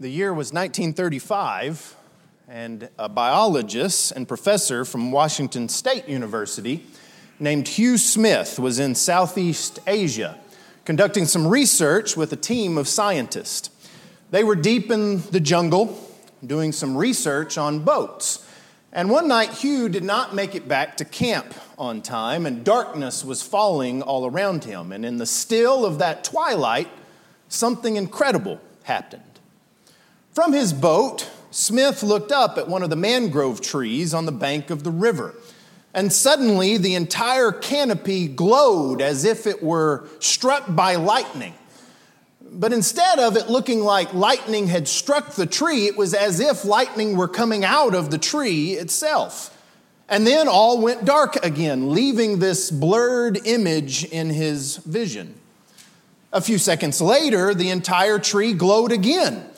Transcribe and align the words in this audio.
The 0.00 0.08
year 0.08 0.32
was 0.32 0.50
1935, 0.50 1.94
and 2.48 2.88
a 2.98 3.06
biologist 3.06 4.12
and 4.12 4.26
professor 4.26 4.86
from 4.86 5.12
Washington 5.12 5.68
State 5.68 6.08
University 6.08 6.86
named 7.38 7.68
Hugh 7.68 7.98
Smith 7.98 8.58
was 8.58 8.78
in 8.78 8.94
Southeast 8.94 9.78
Asia 9.86 10.38
conducting 10.86 11.26
some 11.26 11.46
research 11.46 12.16
with 12.16 12.32
a 12.32 12.36
team 12.36 12.78
of 12.78 12.88
scientists. 12.88 13.68
They 14.30 14.42
were 14.42 14.54
deep 14.56 14.90
in 14.90 15.20
the 15.32 15.38
jungle 15.38 16.02
doing 16.46 16.72
some 16.72 16.96
research 16.96 17.58
on 17.58 17.80
boats. 17.80 18.48
And 18.94 19.10
one 19.10 19.28
night, 19.28 19.50
Hugh 19.50 19.90
did 19.90 20.02
not 20.02 20.34
make 20.34 20.54
it 20.54 20.66
back 20.66 20.96
to 20.96 21.04
camp 21.04 21.52
on 21.76 22.00
time, 22.00 22.46
and 22.46 22.64
darkness 22.64 23.22
was 23.22 23.42
falling 23.42 24.00
all 24.00 24.24
around 24.24 24.64
him. 24.64 24.92
And 24.92 25.04
in 25.04 25.18
the 25.18 25.26
still 25.26 25.84
of 25.84 25.98
that 25.98 26.24
twilight, 26.24 26.88
something 27.50 27.96
incredible 27.96 28.62
happened. 28.84 29.29
From 30.32 30.52
his 30.52 30.72
boat, 30.72 31.28
Smith 31.50 32.04
looked 32.04 32.30
up 32.30 32.56
at 32.56 32.68
one 32.68 32.84
of 32.84 32.90
the 32.90 32.96
mangrove 32.96 33.60
trees 33.60 34.14
on 34.14 34.26
the 34.26 34.32
bank 34.32 34.70
of 34.70 34.84
the 34.84 34.90
river. 34.90 35.34
And 35.92 36.12
suddenly, 36.12 36.76
the 36.76 36.94
entire 36.94 37.50
canopy 37.50 38.28
glowed 38.28 39.02
as 39.02 39.24
if 39.24 39.48
it 39.48 39.60
were 39.60 40.06
struck 40.20 40.64
by 40.68 40.94
lightning. 40.94 41.54
But 42.40 42.72
instead 42.72 43.18
of 43.18 43.36
it 43.36 43.48
looking 43.48 43.80
like 43.80 44.14
lightning 44.14 44.68
had 44.68 44.86
struck 44.86 45.32
the 45.32 45.46
tree, 45.46 45.86
it 45.86 45.96
was 45.96 46.14
as 46.14 46.38
if 46.38 46.64
lightning 46.64 47.16
were 47.16 47.28
coming 47.28 47.64
out 47.64 47.94
of 47.94 48.12
the 48.12 48.18
tree 48.18 48.72
itself. 48.72 49.56
And 50.08 50.24
then 50.24 50.46
all 50.46 50.80
went 50.80 51.04
dark 51.04 51.44
again, 51.44 51.92
leaving 51.92 52.38
this 52.38 52.70
blurred 52.70 53.44
image 53.44 54.04
in 54.04 54.30
his 54.30 54.76
vision. 54.78 55.34
A 56.32 56.40
few 56.40 56.58
seconds 56.58 57.00
later, 57.00 57.52
the 57.52 57.70
entire 57.70 58.20
tree 58.20 58.52
glowed 58.52 58.92
again. 58.92 59.49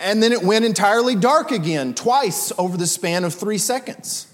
And 0.00 0.22
then 0.22 0.32
it 0.32 0.42
went 0.42 0.64
entirely 0.64 1.14
dark 1.14 1.50
again, 1.50 1.94
twice 1.94 2.52
over 2.58 2.76
the 2.76 2.86
span 2.86 3.24
of 3.24 3.34
three 3.34 3.58
seconds. 3.58 4.26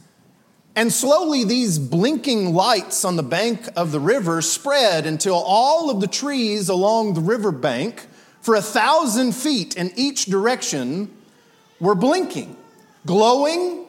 And 0.77 0.93
slowly, 0.93 1.45
these 1.45 1.79
blinking 1.79 2.55
lights 2.55 3.05
on 3.05 3.17
the 3.17 3.23
bank 3.23 3.69
of 3.75 3.91
the 3.91 3.99
river 3.99 4.41
spread 4.43 5.07
until 5.07 5.35
all 5.35 5.91
of 5.91 6.01
the 6.01 6.07
trees 6.07 6.69
along 6.69 7.15
the 7.15 7.21
river 7.21 7.51
bank, 7.51 8.07
for 8.41 8.55
a 8.55 8.63
thousand 8.63 9.33
feet 9.33 9.77
in 9.77 9.93
each 9.97 10.27
direction, 10.27 11.13
were 11.81 11.97
blinking, 11.97 12.57
glowing, 13.07 13.87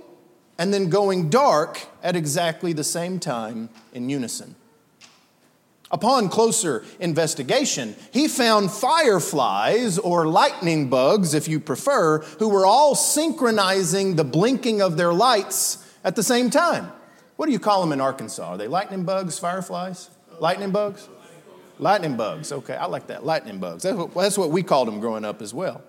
and 0.57 0.73
then 0.73 0.89
going 0.89 1.29
dark 1.29 1.85
at 2.01 2.15
exactly 2.15 2.73
the 2.73 2.83
same 2.83 3.19
time 3.19 3.69
in 3.93 4.09
unison. 4.09 4.55
Upon 5.91 6.29
closer 6.29 6.85
investigation, 6.99 7.95
he 8.11 8.27
found 8.27 8.71
fireflies, 8.71 9.97
or 9.97 10.27
lightning 10.27 10.87
bugs, 10.87 11.33
if 11.33 11.47
you 11.47 11.59
prefer, 11.59 12.19
who 12.37 12.49
were 12.49 12.65
all 12.65 12.93
synchronizing 12.93 14.15
the 14.15 14.23
blinking 14.23 14.81
of 14.81 14.97
their 14.97 15.13
lights 15.13 15.83
at 16.03 16.15
the 16.15 16.21
same 16.21 16.51
time. 16.51 16.91
What 17.37 17.47
do 17.47 17.51
you 17.51 17.59
call 17.59 17.81
them 17.81 17.91
in 17.91 18.01
Arkansas? 18.01 18.43
Are 18.43 18.57
they 18.57 18.67
lightning 18.67 19.03
bugs, 19.03 19.39
fireflies? 19.39 20.09
Lightning 20.39 20.71
bugs? 20.71 21.09
Lightning 21.79 22.17
bugs, 22.17 22.51
okay, 22.51 22.75
I 22.75 22.85
like 22.85 23.07
that. 23.07 23.25
Lightning 23.25 23.57
bugs. 23.57 23.83
That's 23.83 24.37
what, 24.37 24.51
we 24.51 24.61
called 24.61 24.87
them 24.89 24.99
growing 24.99 25.25
up 25.25 25.41
as 25.41 25.53
well. 25.53 25.81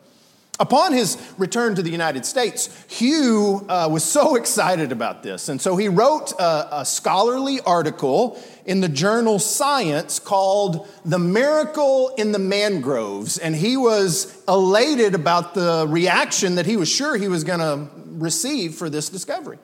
Upon 0.61 0.93
his 0.93 1.17
return 1.39 1.75
to 1.77 1.83
the 1.83 1.89
United 1.89 2.27
States, 2.27 2.69
Hugh 2.87 3.65
uh, 3.67 3.89
was 3.91 4.05
so 4.05 4.35
excited 4.37 4.93
about 4.93 5.23
this. 5.23 5.49
And 5.49 5.61
so 5.61 5.75
he 5.77 5.89
wrote 5.89 6.33
a, 6.33 6.81
a, 6.81 6.85
scholarly 6.85 7.61
article 7.63 8.39
in 8.67 8.83
the 8.83 8.89
journal 8.89 9.39
Science 9.39 10.19
called 10.19 10.87
The 11.07 11.19
Miracle 11.19 12.11
in 12.19 12.33
the 12.33 12.39
Mangroves. 12.39 13.39
And 13.39 13.57
he 13.57 13.79
was 13.79 14.45
elated 14.47 15.15
about 15.15 15.55
the 15.55 15.87
reaction 15.89 16.57
that 16.57 16.67
he 16.67 16.77
was 16.77 16.91
sure 16.91 17.17
he 17.17 17.29
was 17.29 17.43
going 17.43 17.61
to 17.61 17.89
receive 18.19 18.75
for 18.75 18.91
this 18.91 19.09
discovery. 19.09 19.59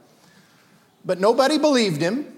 But 1.05 1.20
nobody 1.20 1.58
believed 1.58 2.00
him. 2.00 2.33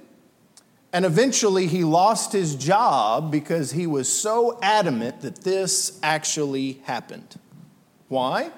And 0.92 1.04
eventually 1.04 1.68
he 1.68 1.84
lost 1.84 2.32
his 2.32 2.56
job 2.56 3.30
because 3.30 3.70
he 3.70 3.86
was 3.86 4.10
so 4.10 4.58
adamant 4.62 5.20
that 5.20 5.44
this 5.44 6.00
actually 6.02 6.80
happened. 6.84 7.38
Why? 8.08 8.50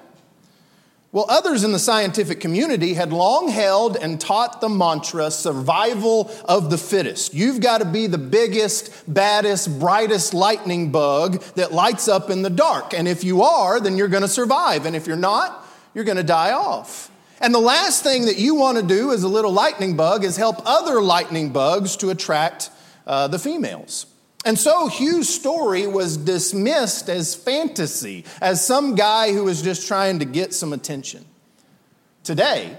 Well, 1.13 1.25
others 1.27 1.65
in 1.65 1.73
the 1.73 1.79
scientific 1.79 2.39
community 2.39 2.93
had 2.93 3.11
long 3.11 3.49
held 3.49 3.97
and 3.97 4.19
taught 4.19 4.61
the 4.61 4.69
mantra 4.69 5.29
survival 5.29 6.31
of 6.45 6.69
the 6.69 6.77
fittest. 6.77 7.33
You've 7.33 7.59
got 7.59 7.79
to 7.79 7.85
be 7.85 8.07
the 8.07 8.17
biggest, 8.17 9.13
baddest, 9.13 9.77
brightest 9.77 10.33
lightning 10.33 10.89
bug 10.89 11.41
that 11.55 11.73
lights 11.73 12.07
up 12.07 12.29
in 12.29 12.43
the 12.43 12.49
dark. 12.49 12.93
And 12.93 13.09
if 13.09 13.25
you 13.25 13.41
are, 13.41 13.81
then 13.81 13.97
you're 13.97 14.07
going 14.07 14.21
to 14.21 14.29
survive. 14.29 14.85
And 14.85 14.95
if 14.95 15.05
you're 15.05 15.17
not, 15.17 15.67
you're 15.93 16.05
going 16.05 16.15
to 16.15 16.23
die 16.23 16.53
off. 16.53 17.11
And 17.41 17.53
the 17.53 17.59
last 17.59 18.03
thing 18.03 18.25
that 18.27 18.37
you 18.37 18.55
want 18.55 18.77
to 18.77 18.83
do 18.83 19.11
as 19.11 19.23
a 19.23 19.27
little 19.27 19.51
lightning 19.51 19.97
bug 19.97 20.23
is 20.23 20.37
help 20.37 20.61
other 20.65 21.01
lightning 21.01 21.49
bugs 21.49 21.97
to 21.97 22.09
attract 22.11 22.69
uh, 23.05 23.27
the 23.27 23.39
females. 23.39 24.05
And 24.43 24.57
so 24.57 24.87
Hugh's 24.87 25.29
story 25.29 25.85
was 25.85 26.17
dismissed 26.17 27.09
as 27.09 27.35
fantasy, 27.35 28.25
as 28.41 28.65
some 28.65 28.95
guy 28.95 29.33
who 29.33 29.43
was 29.43 29.61
just 29.61 29.87
trying 29.87 30.19
to 30.19 30.25
get 30.25 30.53
some 30.53 30.73
attention. 30.73 31.25
Today, 32.23 32.77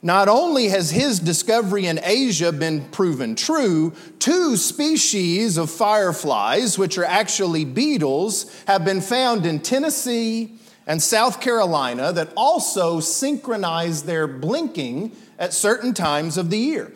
not 0.00 0.28
only 0.28 0.68
has 0.68 0.90
his 0.90 1.20
discovery 1.20 1.86
in 1.86 2.00
Asia 2.02 2.50
been 2.50 2.88
proven 2.90 3.36
true, 3.36 3.92
two 4.18 4.56
species 4.56 5.58
of 5.58 5.70
fireflies, 5.70 6.76
which 6.76 6.98
are 6.98 7.04
actually 7.04 7.64
beetles, 7.64 8.52
have 8.66 8.84
been 8.84 9.00
found 9.00 9.46
in 9.46 9.60
Tennessee 9.60 10.54
and 10.86 11.00
South 11.00 11.40
Carolina 11.40 12.12
that 12.12 12.32
also 12.36 12.98
synchronize 12.98 14.02
their 14.02 14.26
blinking 14.26 15.12
at 15.38 15.52
certain 15.52 15.94
times 15.94 16.36
of 16.36 16.50
the 16.50 16.58
year. 16.58 16.92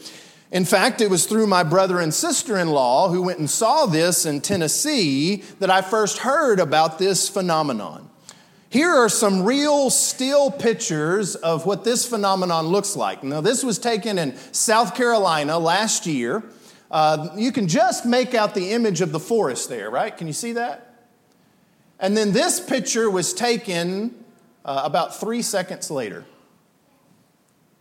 In 0.52 0.64
fact, 0.64 1.00
it 1.00 1.10
was 1.10 1.26
through 1.26 1.48
my 1.48 1.64
brother 1.64 1.98
and 1.98 2.14
sister 2.14 2.56
in 2.56 2.68
law 2.68 3.08
who 3.08 3.22
went 3.22 3.40
and 3.40 3.50
saw 3.50 3.86
this 3.86 4.24
in 4.24 4.40
Tennessee 4.40 5.42
that 5.58 5.70
I 5.70 5.82
first 5.82 6.18
heard 6.18 6.60
about 6.60 6.98
this 6.98 7.28
phenomenon. 7.28 8.08
Here 8.70 8.90
are 8.90 9.08
some 9.08 9.44
real 9.44 9.90
still 9.90 10.50
pictures 10.50 11.34
of 11.34 11.66
what 11.66 11.82
this 11.82 12.06
phenomenon 12.06 12.66
looks 12.66 12.94
like. 12.94 13.24
Now, 13.24 13.40
this 13.40 13.64
was 13.64 13.78
taken 13.78 14.18
in 14.18 14.36
South 14.52 14.94
Carolina 14.94 15.58
last 15.58 16.06
year. 16.06 16.44
Uh, 16.90 17.30
you 17.36 17.50
can 17.50 17.66
just 17.66 18.06
make 18.06 18.34
out 18.34 18.54
the 18.54 18.70
image 18.70 19.00
of 19.00 19.10
the 19.10 19.20
forest 19.20 19.68
there, 19.68 19.90
right? 19.90 20.16
Can 20.16 20.26
you 20.28 20.32
see 20.32 20.52
that? 20.52 20.94
And 21.98 22.16
then 22.16 22.32
this 22.32 22.60
picture 22.60 23.10
was 23.10 23.32
taken 23.34 24.14
uh, 24.64 24.82
about 24.84 25.18
three 25.18 25.42
seconds 25.42 25.90
later. 25.90 26.24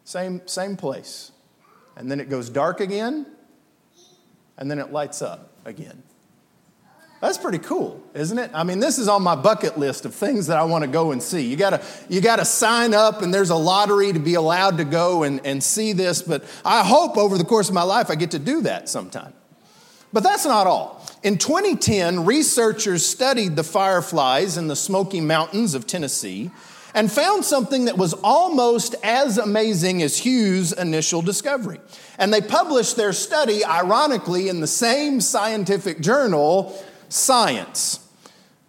Same, 0.03 0.41
same 0.47 0.77
place 0.77 1.31
and 1.95 2.11
then 2.11 2.19
it 2.19 2.29
goes 2.29 2.49
dark 2.49 2.79
again, 2.79 3.25
and 4.57 4.69
then 4.69 4.79
it 4.79 4.91
lights 4.91 5.21
up 5.21 5.51
again. 5.65 6.03
That's 7.21 7.37
pretty 7.37 7.59
cool, 7.59 8.03
isn't 8.13 8.37
it? 8.37 8.51
I 8.53 8.63
mean, 8.63 8.79
this 8.79 8.99
is 8.99 9.07
on 9.07 9.23
my 9.23 9.35
bucket 9.35 9.79
list 9.79 10.05
of 10.05 10.13
things 10.13 10.47
that 10.47 10.57
I 10.57 10.63
want 10.63 10.83
to 10.83 10.87
go 10.87 11.11
and 11.11 11.23
see. 11.23 11.41
You 11.41 11.55
gotta, 11.55 11.81
you 12.09 12.21
gotta 12.21 12.45
sign 12.45 12.93
up, 12.93 13.21
and 13.21 13.33
there's 13.33 13.49
a 13.49 13.55
lottery 13.55 14.13
to 14.13 14.19
be 14.19 14.35
allowed 14.35 14.77
to 14.77 14.83
go 14.83 15.23
and, 15.23 15.43
and 15.45 15.63
see 15.63 15.93
this, 15.93 16.21
but 16.21 16.43
I 16.63 16.83
hope 16.83 17.17
over 17.17 17.37
the 17.37 17.45
course 17.45 17.67
of 17.67 17.73
my 17.73 17.83
life 17.83 18.09
I 18.09 18.15
get 18.15 18.31
to 18.31 18.39
do 18.39 18.61
that 18.61 18.89
sometime. 18.89 19.33
But 20.13 20.23
that's 20.23 20.45
not 20.45 20.67
all. 20.67 21.05
In 21.23 21.37
2010, 21.37 22.25
researchers 22.25 23.05
studied 23.05 23.55
the 23.55 23.63
fireflies 23.63 24.57
in 24.57 24.67
the 24.67 24.75
Smoky 24.75 25.19
Mountains 25.19 25.73
of 25.73 25.87
Tennessee 25.87 26.51
and 26.95 27.11
found 27.11 27.43
something 27.43 27.85
that 27.85 27.97
was 27.97 28.13
almost 28.23 28.95
as 29.03 29.37
amazing 29.37 30.01
as 30.01 30.17
Hugh's 30.17 30.71
initial 30.71 31.21
discovery. 31.21 31.79
And 32.17 32.33
they 32.33 32.39
published 32.39 32.95
their 32.95 33.11
study, 33.11 33.65
ironically, 33.65 34.47
in 34.47 34.61
the 34.61 34.67
same 34.67 35.19
scientific 35.19 35.99
journal, 35.99 36.81
Science. 37.09 37.99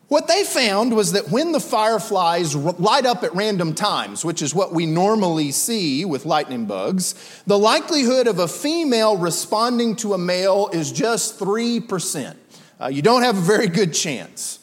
What 0.09 0.29
they 0.29 0.45
found 0.45 0.95
was 0.95 1.13
that 1.13 1.31
when 1.31 1.53
the 1.53 1.61
fireflies 1.61 2.55
light 2.55 3.07
up 3.07 3.25
at 3.25 3.35
random 3.35 3.75
times, 3.75 4.25
which 4.25 4.43
is 4.43 4.55
what 4.55 4.73
we 4.73 4.87
normally 4.87 5.51
see 5.51 6.05
with 6.05 6.27
lightning 6.27 6.67
bugs, 6.67 7.43
the 7.47 7.59
likelihood 7.59 8.27
of 8.29 8.39
a 8.39 8.47
female 8.47 9.17
responding 9.17 9.97
to 9.97 10.15
a 10.15 10.19
male 10.19 10.69
is 10.73 10.93
just 10.93 11.41
3%. 11.41 12.37
Uh, 12.81 12.87
you 12.87 13.03
don't 13.03 13.23
have 13.23 13.39
a 13.39 13.41
very 13.41 13.69
good 13.69 13.95
chance. 13.95 14.61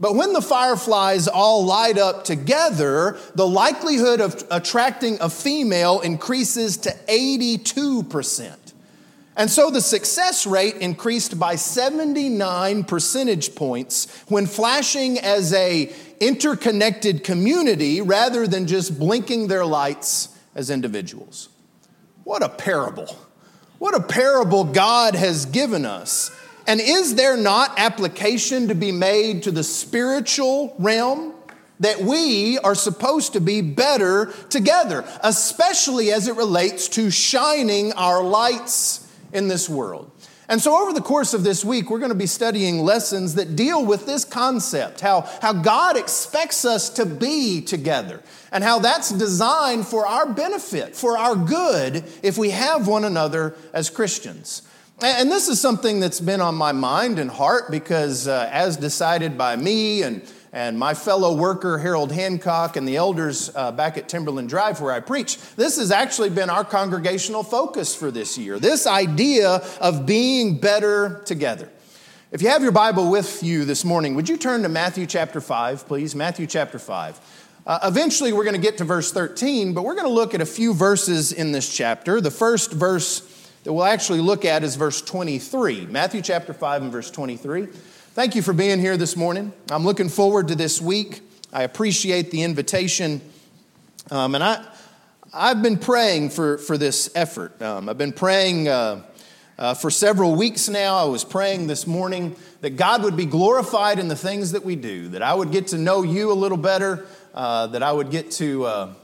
But 0.00 0.14
when 0.14 0.32
the 0.32 0.40
fireflies 0.40 1.28
all 1.28 1.66
light 1.66 1.98
up 1.98 2.24
together, 2.24 3.18
the 3.34 3.46
likelihood 3.46 4.22
of 4.22 4.42
attracting 4.50 5.18
a 5.20 5.28
female 5.28 6.00
increases 6.00 6.78
to 6.78 6.90
82%. 7.06 8.56
And 9.36 9.50
so 9.50 9.70
the 9.70 9.82
success 9.82 10.46
rate 10.46 10.76
increased 10.76 11.38
by 11.38 11.56
79 11.56 12.84
percentage 12.84 13.54
points 13.54 14.10
when 14.28 14.46
flashing 14.46 15.18
as 15.18 15.52
a 15.52 15.92
interconnected 16.18 17.22
community 17.22 18.00
rather 18.00 18.46
than 18.46 18.66
just 18.66 18.98
blinking 18.98 19.48
their 19.48 19.64
lights 19.64 20.36
as 20.54 20.70
individuals. 20.70 21.50
What 22.24 22.42
a 22.42 22.48
parable. 22.48 23.16
What 23.78 23.94
a 23.94 24.02
parable 24.02 24.64
God 24.64 25.14
has 25.14 25.46
given 25.46 25.86
us 25.86 26.30
and 26.70 26.80
is 26.80 27.16
there 27.16 27.36
not 27.36 27.80
application 27.80 28.68
to 28.68 28.76
be 28.76 28.92
made 28.92 29.42
to 29.42 29.50
the 29.50 29.64
spiritual 29.64 30.72
realm 30.78 31.34
that 31.80 31.98
we 31.98 32.58
are 32.58 32.76
supposed 32.76 33.32
to 33.32 33.40
be 33.40 33.60
better 33.60 34.32
together, 34.50 35.04
especially 35.24 36.12
as 36.12 36.28
it 36.28 36.36
relates 36.36 36.86
to 36.90 37.10
shining 37.10 37.92
our 37.94 38.22
lights 38.22 39.12
in 39.32 39.48
this 39.48 39.68
world. 39.68 40.12
And 40.48 40.62
so, 40.62 40.80
over 40.80 40.92
the 40.92 41.00
course 41.00 41.34
of 41.34 41.42
this 41.42 41.64
week, 41.64 41.90
we're 41.90 41.98
going 41.98 42.10
to 42.10 42.14
be 42.14 42.26
studying 42.26 42.78
lessons 42.78 43.34
that 43.34 43.56
deal 43.56 43.84
with 43.84 44.06
this 44.06 44.24
concept 44.24 45.00
how, 45.00 45.22
how 45.42 45.52
God 45.52 45.96
expects 45.96 46.64
us 46.64 46.88
to 46.90 47.04
be 47.04 47.62
together, 47.62 48.22
and 48.52 48.62
how 48.62 48.78
that's 48.78 49.10
designed 49.10 49.88
for 49.88 50.06
our 50.06 50.32
benefit, 50.32 50.94
for 50.94 51.18
our 51.18 51.34
good, 51.34 52.04
if 52.22 52.38
we 52.38 52.50
have 52.50 52.86
one 52.86 53.04
another 53.04 53.56
as 53.72 53.90
Christians. 53.90 54.62
And 55.02 55.30
this 55.30 55.48
is 55.48 55.58
something 55.58 55.98
that's 55.98 56.20
been 56.20 56.42
on 56.42 56.54
my 56.54 56.72
mind 56.72 57.18
and 57.18 57.30
heart 57.30 57.70
because, 57.70 58.28
uh, 58.28 58.48
as 58.52 58.76
decided 58.76 59.38
by 59.38 59.56
me 59.56 60.02
and 60.02 60.22
and 60.52 60.76
my 60.76 60.94
fellow 60.94 61.36
worker, 61.36 61.78
Harold 61.78 62.10
Hancock, 62.10 62.76
and 62.76 62.86
the 62.86 62.96
elders 62.96 63.52
uh, 63.54 63.70
back 63.70 63.96
at 63.96 64.08
Timberland 64.08 64.48
Drive, 64.48 64.80
where 64.80 64.92
I 64.92 64.98
preach, 64.98 65.38
this 65.54 65.78
has 65.78 65.92
actually 65.92 66.30
been 66.30 66.50
our 66.50 66.64
congregational 66.64 67.44
focus 67.44 67.94
for 67.94 68.10
this 68.10 68.36
year 68.36 68.58
this 68.58 68.86
idea 68.86 69.62
of 69.80 70.06
being 70.06 70.58
better 70.58 71.22
together. 71.24 71.70
If 72.32 72.42
you 72.42 72.48
have 72.48 72.62
your 72.62 72.72
Bible 72.72 73.10
with 73.10 73.42
you 73.42 73.64
this 73.64 73.84
morning, 73.84 74.16
would 74.16 74.28
you 74.28 74.36
turn 74.36 74.62
to 74.64 74.68
Matthew 74.68 75.06
chapter 75.06 75.40
5, 75.40 75.86
please? 75.86 76.14
Matthew 76.14 76.46
chapter 76.46 76.78
5. 76.78 77.20
Uh, 77.66 77.78
eventually, 77.84 78.32
we're 78.32 78.44
going 78.44 78.56
to 78.56 78.60
get 78.60 78.78
to 78.78 78.84
verse 78.84 79.12
13, 79.12 79.72
but 79.72 79.82
we're 79.82 79.94
going 79.94 80.06
to 80.06 80.12
look 80.12 80.34
at 80.34 80.40
a 80.40 80.46
few 80.46 80.74
verses 80.74 81.32
in 81.32 81.52
this 81.52 81.72
chapter. 81.72 82.20
The 82.20 82.30
first 82.30 82.72
verse 82.72 83.20
that 83.64 83.72
we'll 83.72 83.84
actually 83.84 84.20
look 84.20 84.44
at 84.44 84.62
is 84.62 84.76
verse 84.76 85.02
23. 85.02 85.86
Matthew 85.86 86.22
chapter 86.22 86.54
5 86.54 86.82
and 86.82 86.92
verse 86.92 87.10
23. 87.10 87.66
Thank 87.66 88.34
you 88.34 88.42
for 88.42 88.52
being 88.52 88.80
here 88.80 88.96
this 88.96 89.16
morning. 89.16 89.52
I'm 89.70 89.84
looking 89.84 90.08
forward 90.08 90.48
to 90.48 90.54
this 90.54 90.80
week. 90.80 91.20
I 91.52 91.64
appreciate 91.64 92.30
the 92.30 92.42
invitation. 92.42 93.20
Um, 94.10 94.34
and 94.34 94.42
I, 94.42 94.64
I've 95.32 95.62
been 95.62 95.76
praying 95.76 96.30
for, 96.30 96.56
for 96.58 96.78
this 96.78 97.10
effort. 97.14 97.60
Um, 97.60 97.88
I've 97.88 97.98
been 97.98 98.12
praying 98.12 98.68
uh, 98.68 99.02
uh, 99.58 99.74
for 99.74 99.90
several 99.90 100.34
weeks 100.34 100.68
now. 100.68 100.96
I 100.96 101.04
was 101.04 101.22
praying 101.22 101.66
this 101.66 101.86
morning 101.86 102.36
that 102.62 102.70
God 102.70 103.02
would 103.02 103.16
be 103.16 103.26
glorified 103.26 103.98
in 103.98 104.08
the 104.08 104.16
things 104.16 104.52
that 104.52 104.64
we 104.64 104.74
do, 104.74 105.08
that 105.08 105.22
I 105.22 105.34
would 105.34 105.52
get 105.52 105.68
to 105.68 105.78
know 105.78 106.02
you 106.02 106.32
a 106.32 106.34
little 106.34 106.58
better, 106.58 107.06
uh, 107.34 107.66
that 107.68 107.82
I 107.82 107.92
would 107.92 108.10
get 108.10 108.30
to 108.32 108.64
uh, 108.64 108.94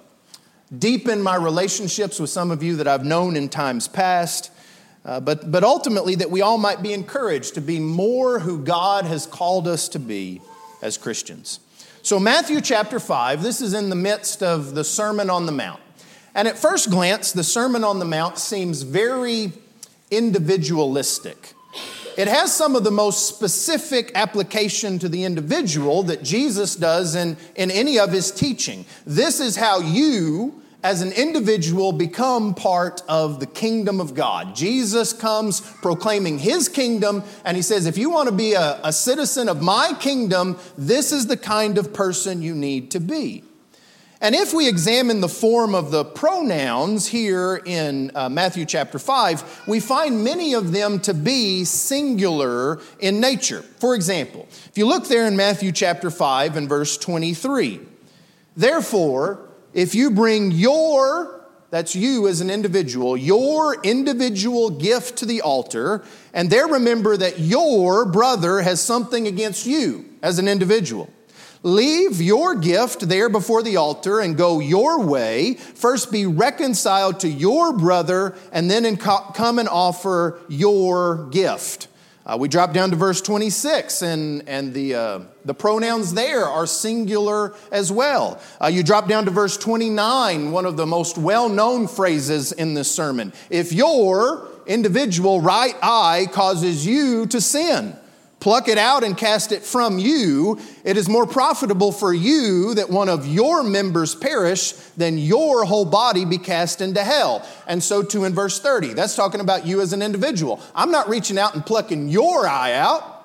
deepen 0.76 1.22
my 1.22 1.36
relationships 1.36 2.18
with 2.18 2.30
some 2.30 2.50
of 2.50 2.62
you 2.62 2.76
that 2.76 2.88
I've 2.88 3.04
known 3.04 3.36
in 3.36 3.48
times 3.48 3.88
past. 3.88 4.50
Uh, 5.04 5.20
but, 5.20 5.50
but 5.52 5.62
ultimately, 5.62 6.16
that 6.16 6.30
we 6.30 6.42
all 6.42 6.58
might 6.58 6.82
be 6.82 6.92
encouraged 6.92 7.54
to 7.54 7.60
be 7.60 7.78
more 7.78 8.40
who 8.40 8.58
God 8.58 9.04
has 9.04 9.24
called 9.24 9.68
us 9.68 9.88
to 9.90 10.00
be 10.00 10.40
as 10.82 10.98
Christians. 10.98 11.60
So, 12.02 12.18
Matthew 12.18 12.60
chapter 12.60 12.98
5, 12.98 13.42
this 13.42 13.60
is 13.60 13.72
in 13.72 13.88
the 13.88 13.96
midst 13.96 14.42
of 14.42 14.74
the 14.74 14.84
Sermon 14.84 15.30
on 15.30 15.46
the 15.46 15.52
Mount. 15.52 15.80
And 16.34 16.46
at 16.46 16.58
first 16.58 16.90
glance, 16.90 17.32
the 17.32 17.44
Sermon 17.44 17.82
on 17.82 17.98
the 17.98 18.04
Mount 18.04 18.38
seems 18.38 18.82
very 18.82 19.52
individualistic. 20.10 21.54
It 22.16 22.28
has 22.28 22.54
some 22.54 22.76
of 22.76 22.84
the 22.84 22.90
most 22.90 23.28
specific 23.28 24.12
application 24.14 24.98
to 25.00 25.08
the 25.08 25.24
individual 25.24 26.02
that 26.04 26.22
Jesus 26.22 26.74
does 26.74 27.14
in, 27.14 27.36
in 27.54 27.70
any 27.70 27.98
of 27.98 28.10
his 28.10 28.30
teaching. 28.30 28.86
This 29.04 29.38
is 29.38 29.56
how 29.56 29.80
you 29.80 30.62
as 30.82 31.02
an 31.02 31.12
individual 31.12 31.92
become 31.92 32.54
part 32.54 33.02
of 33.08 33.40
the 33.40 33.46
kingdom 33.46 34.00
of 34.00 34.14
God. 34.14 34.54
Jesus 34.54 35.12
comes 35.12 35.60
proclaiming 35.60 36.38
his 36.38 36.68
kingdom, 36.68 37.22
and 37.44 37.56
he 37.56 37.62
says, 37.62 37.86
if 37.86 37.98
you 37.98 38.08
want 38.08 38.28
to 38.28 38.34
be 38.34 38.54
a, 38.54 38.78
a, 38.84 38.92
citizen 38.92 39.48
of 39.48 39.60
my 39.60 39.92
kingdom, 39.98 40.56
this 40.78 41.12
is 41.12 41.26
the 41.26 41.36
kind 41.36 41.76
of 41.76 41.92
person 41.92 42.40
you 42.40 42.54
need 42.54 42.92
to 42.92 43.00
be. 43.00 43.42
And 44.20 44.34
if 44.34 44.54
we 44.54 44.66
examine 44.66 45.20
the 45.20 45.28
form 45.28 45.74
of 45.74 45.90
the 45.90 46.04
pronouns 46.04 47.06
here 47.06 47.60
in 47.66 48.10
uh, 48.14 48.30
Matthew 48.30 48.64
chapter 48.64 48.98
5, 48.98 49.64
we 49.66 49.78
find 49.78 50.24
many 50.24 50.54
of 50.54 50.72
them 50.72 51.00
to 51.00 51.12
be 51.12 51.64
singular 51.64 52.80
in 52.98 53.20
nature. 53.20 53.60
For 53.60 53.94
example, 53.94 54.46
if 54.50 54.78
you 54.78 54.86
look 54.86 55.06
there 55.08 55.26
in 55.26 55.36
Matthew 55.36 55.70
chapter 55.70 56.10
5 56.10 56.56
and 56.56 56.66
verse 56.66 56.96
23, 56.96 57.80
therefore, 58.56 59.50
if 59.74 59.94
you 59.94 60.10
bring 60.10 60.50
your, 60.50 61.46
that's 61.68 61.94
you 61.94 62.26
as 62.26 62.40
an 62.40 62.48
individual, 62.48 63.18
your 63.18 63.78
individual 63.82 64.70
gift 64.70 65.18
to 65.18 65.26
the 65.26 65.42
altar, 65.42 66.02
and 66.32 66.48
there 66.48 66.66
remember 66.66 67.18
that 67.18 67.38
your 67.38 68.06
brother 68.06 68.62
has 68.62 68.80
something 68.80 69.26
against 69.26 69.66
you 69.66 70.06
as 70.22 70.38
an 70.38 70.48
individual. 70.48 71.10
Leave 71.66 72.22
your 72.22 72.54
gift 72.54 73.08
there 73.08 73.28
before 73.28 73.60
the 73.60 73.76
altar 73.76 74.20
and 74.20 74.36
go 74.36 74.60
your 74.60 75.00
way. 75.00 75.54
First 75.54 76.12
be 76.12 76.24
reconciled 76.24 77.18
to 77.18 77.28
your 77.28 77.72
brother, 77.72 78.36
and 78.52 78.70
then 78.70 78.96
come 78.96 79.58
and 79.58 79.68
offer 79.68 80.38
your 80.46 81.26
gift. 81.30 81.88
Uh, 82.24 82.36
we 82.38 82.46
drop 82.46 82.72
down 82.72 82.90
to 82.90 82.96
verse 82.96 83.20
26, 83.20 84.02
and, 84.02 84.48
and 84.48 84.74
the, 84.74 84.94
uh, 84.94 85.20
the 85.44 85.54
pronouns 85.54 86.14
there 86.14 86.44
are 86.44 86.68
singular 86.68 87.56
as 87.72 87.90
well. 87.90 88.40
Uh, 88.62 88.68
you 88.68 88.84
drop 88.84 89.08
down 89.08 89.24
to 89.24 89.32
verse 89.32 89.56
29, 89.56 90.52
one 90.52 90.66
of 90.66 90.76
the 90.76 90.86
most 90.86 91.18
well 91.18 91.48
known 91.48 91.88
phrases 91.88 92.52
in 92.52 92.74
this 92.74 92.94
sermon. 92.94 93.32
If 93.50 93.72
your 93.72 94.46
individual 94.68 95.40
right 95.40 95.74
eye 95.82 96.28
causes 96.30 96.86
you 96.86 97.26
to 97.26 97.40
sin, 97.40 97.96
pluck 98.40 98.68
it 98.68 98.78
out 98.78 99.02
and 99.02 99.16
cast 99.16 99.52
it 99.52 99.62
from 99.62 99.98
you. 99.98 100.58
It 100.84 100.96
is 100.96 101.08
more 101.08 101.26
profitable 101.26 101.92
for 101.92 102.12
you 102.12 102.74
that 102.74 102.90
one 102.90 103.08
of 103.08 103.26
your 103.26 103.62
members 103.62 104.14
perish 104.14 104.72
than 104.96 105.18
your 105.18 105.64
whole 105.64 105.84
body 105.84 106.24
be 106.24 106.38
cast 106.38 106.80
into 106.80 107.02
hell. 107.02 107.46
And 107.66 107.82
so, 107.82 108.02
too, 108.02 108.24
in 108.24 108.34
verse 108.34 108.60
30, 108.60 108.94
that's 108.94 109.16
talking 109.16 109.40
about 109.40 109.66
you 109.66 109.80
as 109.80 109.92
an 109.92 110.02
individual. 110.02 110.60
I'm 110.74 110.90
not 110.90 111.08
reaching 111.08 111.38
out 111.38 111.54
and 111.54 111.64
plucking 111.64 112.08
your 112.08 112.46
eye 112.46 112.74
out, 112.74 113.16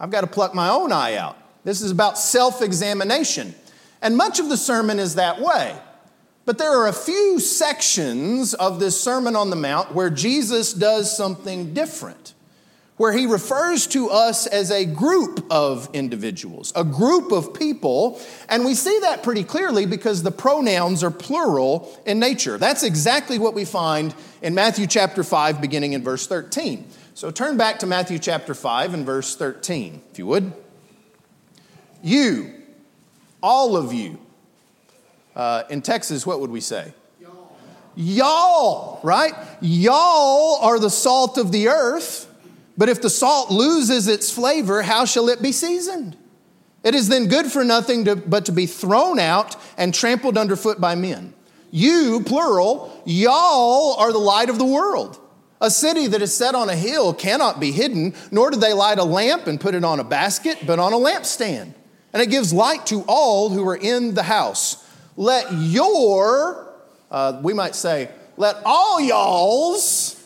I've 0.00 0.10
got 0.10 0.20
to 0.20 0.26
pluck 0.26 0.54
my 0.54 0.68
own 0.68 0.92
eye 0.92 1.16
out. 1.16 1.36
This 1.64 1.80
is 1.80 1.90
about 1.90 2.18
self 2.18 2.62
examination. 2.62 3.54
And 4.00 4.16
much 4.16 4.38
of 4.38 4.48
the 4.48 4.56
sermon 4.56 4.98
is 4.98 5.16
that 5.16 5.40
way. 5.40 5.76
But 6.44 6.56
there 6.56 6.78
are 6.78 6.86
a 6.86 6.92
few 6.92 7.40
sections 7.40 8.54
of 8.54 8.80
this 8.80 8.98
Sermon 8.98 9.36
on 9.36 9.50
the 9.50 9.56
Mount 9.56 9.94
where 9.94 10.08
Jesus 10.08 10.72
does 10.72 11.14
something 11.14 11.74
different 11.74 12.32
where 12.98 13.12
he 13.12 13.26
refers 13.26 13.86
to 13.86 14.10
us 14.10 14.46
as 14.46 14.70
a 14.70 14.84
group 14.84 15.46
of 15.50 15.88
individuals, 15.94 16.72
a 16.76 16.84
group 16.84 17.32
of 17.32 17.54
people. 17.54 18.20
And 18.48 18.64
we 18.64 18.74
see 18.74 18.98
that 19.00 19.22
pretty 19.22 19.44
clearly 19.44 19.86
because 19.86 20.22
the 20.22 20.32
pronouns 20.32 21.02
are 21.02 21.10
plural 21.10 21.96
in 22.04 22.18
nature. 22.18 22.58
That's 22.58 22.82
exactly 22.82 23.38
what 23.38 23.54
we 23.54 23.64
find 23.64 24.14
in 24.42 24.54
Matthew 24.54 24.86
chapter 24.86 25.24
5, 25.24 25.60
beginning 25.60 25.94
in 25.94 26.02
verse 26.02 26.26
13. 26.26 26.86
So 27.14 27.30
turn 27.30 27.56
back 27.56 27.78
to 27.80 27.86
Matthew 27.86 28.18
chapter 28.18 28.52
5 28.52 28.94
and 28.94 29.06
verse 29.06 29.34
13, 29.34 30.02
if 30.12 30.18
you 30.18 30.26
would. 30.26 30.52
You, 32.02 32.52
all 33.42 33.76
of 33.76 33.92
you, 33.92 34.18
uh, 35.36 35.62
in 35.70 35.82
Texas, 35.82 36.26
what 36.26 36.40
would 36.40 36.50
we 36.50 36.60
say? 36.60 36.92
Y'all. 37.20 37.56
Y'all, 37.94 39.00
right? 39.04 39.34
Y'all 39.60 40.58
are 40.62 40.80
the 40.80 40.90
salt 40.90 41.38
of 41.38 41.52
the 41.52 41.68
earth. 41.68 42.27
But 42.78 42.88
if 42.88 43.02
the 43.02 43.10
salt 43.10 43.50
loses 43.50 44.06
its 44.06 44.30
flavor, 44.30 44.82
how 44.82 45.04
shall 45.04 45.28
it 45.28 45.42
be 45.42 45.50
seasoned? 45.50 46.16
It 46.84 46.94
is 46.94 47.08
then 47.08 47.26
good 47.26 47.46
for 47.50 47.64
nothing 47.64 48.04
to, 48.04 48.14
but 48.14 48.46
to 48.46 48.52
be 48.52 48.66
thrown 48.66 49.18
out 49.18 49.56
and 49.76 49.92
trampled 49.92 50.38
underfoot 50.38 50.80
by 50.80 50.94
men. 50.94 51.34
You, 51.72 52.22
plural, 52.24 53.02
y'all 53.04 53.96
are 53.98 54.12
the 54.12 54.18
light 54.18 54.48
of 54.48 54.58
the 54.58 54.64
world. 54.64 55.18
A 55.60 55.72
city 55.72 56.06
that 56.06 56.22
is 56.22 56.34
set 56.34 56.54
on 56.54 56.70
a 56.70 56.76
hill 56.76 57.12
cannot 57.12 57.58
be 57.58 57.72
hidden, 57.72 58.14
nor 58.30 58.48
do 58.48 58.56
they 58.56 58.72
light 58.72 58.98
a 58.98 59.04
lamp 59.04 59.48
and 59.48 59.60
put 59.60 59.74
it 59.74 59.82
on 59.82 59.98
a 59.98 60.04
basket, 60.04 60.58
but 60.64 60.78
on 60.78 60.92
a 60.92 60.96
lampstand. 60.96 61.74
And 62.12 62.22
it 62.22 62.30
gives 62.30 62.52
light 62.52 62.86
to 62.86 63.02
all 63.08 63.50
who 63.50 63.66
are 63.68 63.76
in 63.76 64.14
the 64.14 64.22
house. 64.22 64.88
Let 65.16 65.52
your, 65.52 66.72
uh, 67.10 67.40
we 67.42 67.54
might 67.54 67.74
say, 67.74 68.08
let 68.36 68.62
all 68.64 69.00
y'all's 69.00 70.24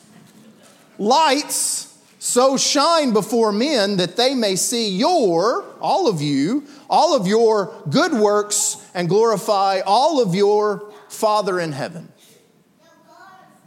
lights 0.99 1.92
so 2.23 2.57
shine 2.57 3.13
before 3.13 3.51
men 3.51 3.97
that 3.97 4.15
they 4.15 4.33
may 4.33 4.55
see 4.55 4.91
your, 4.91 5.65
all 5.81 6.07
of 6.07 6.23
you, 6.23 6.63
all 6.89 7.17
of 7.17 7.27
your 7.27 7.75
good 7.91 8.13
works 8.13 8.77
and 8.95 9.09
glorify 9.09 9.81
all 9.85 10.23
of 10.23 10.33
your 10.33 10.93
Father 11.09 11.59
in 11.59 11.73
heaven. 11.73 12.13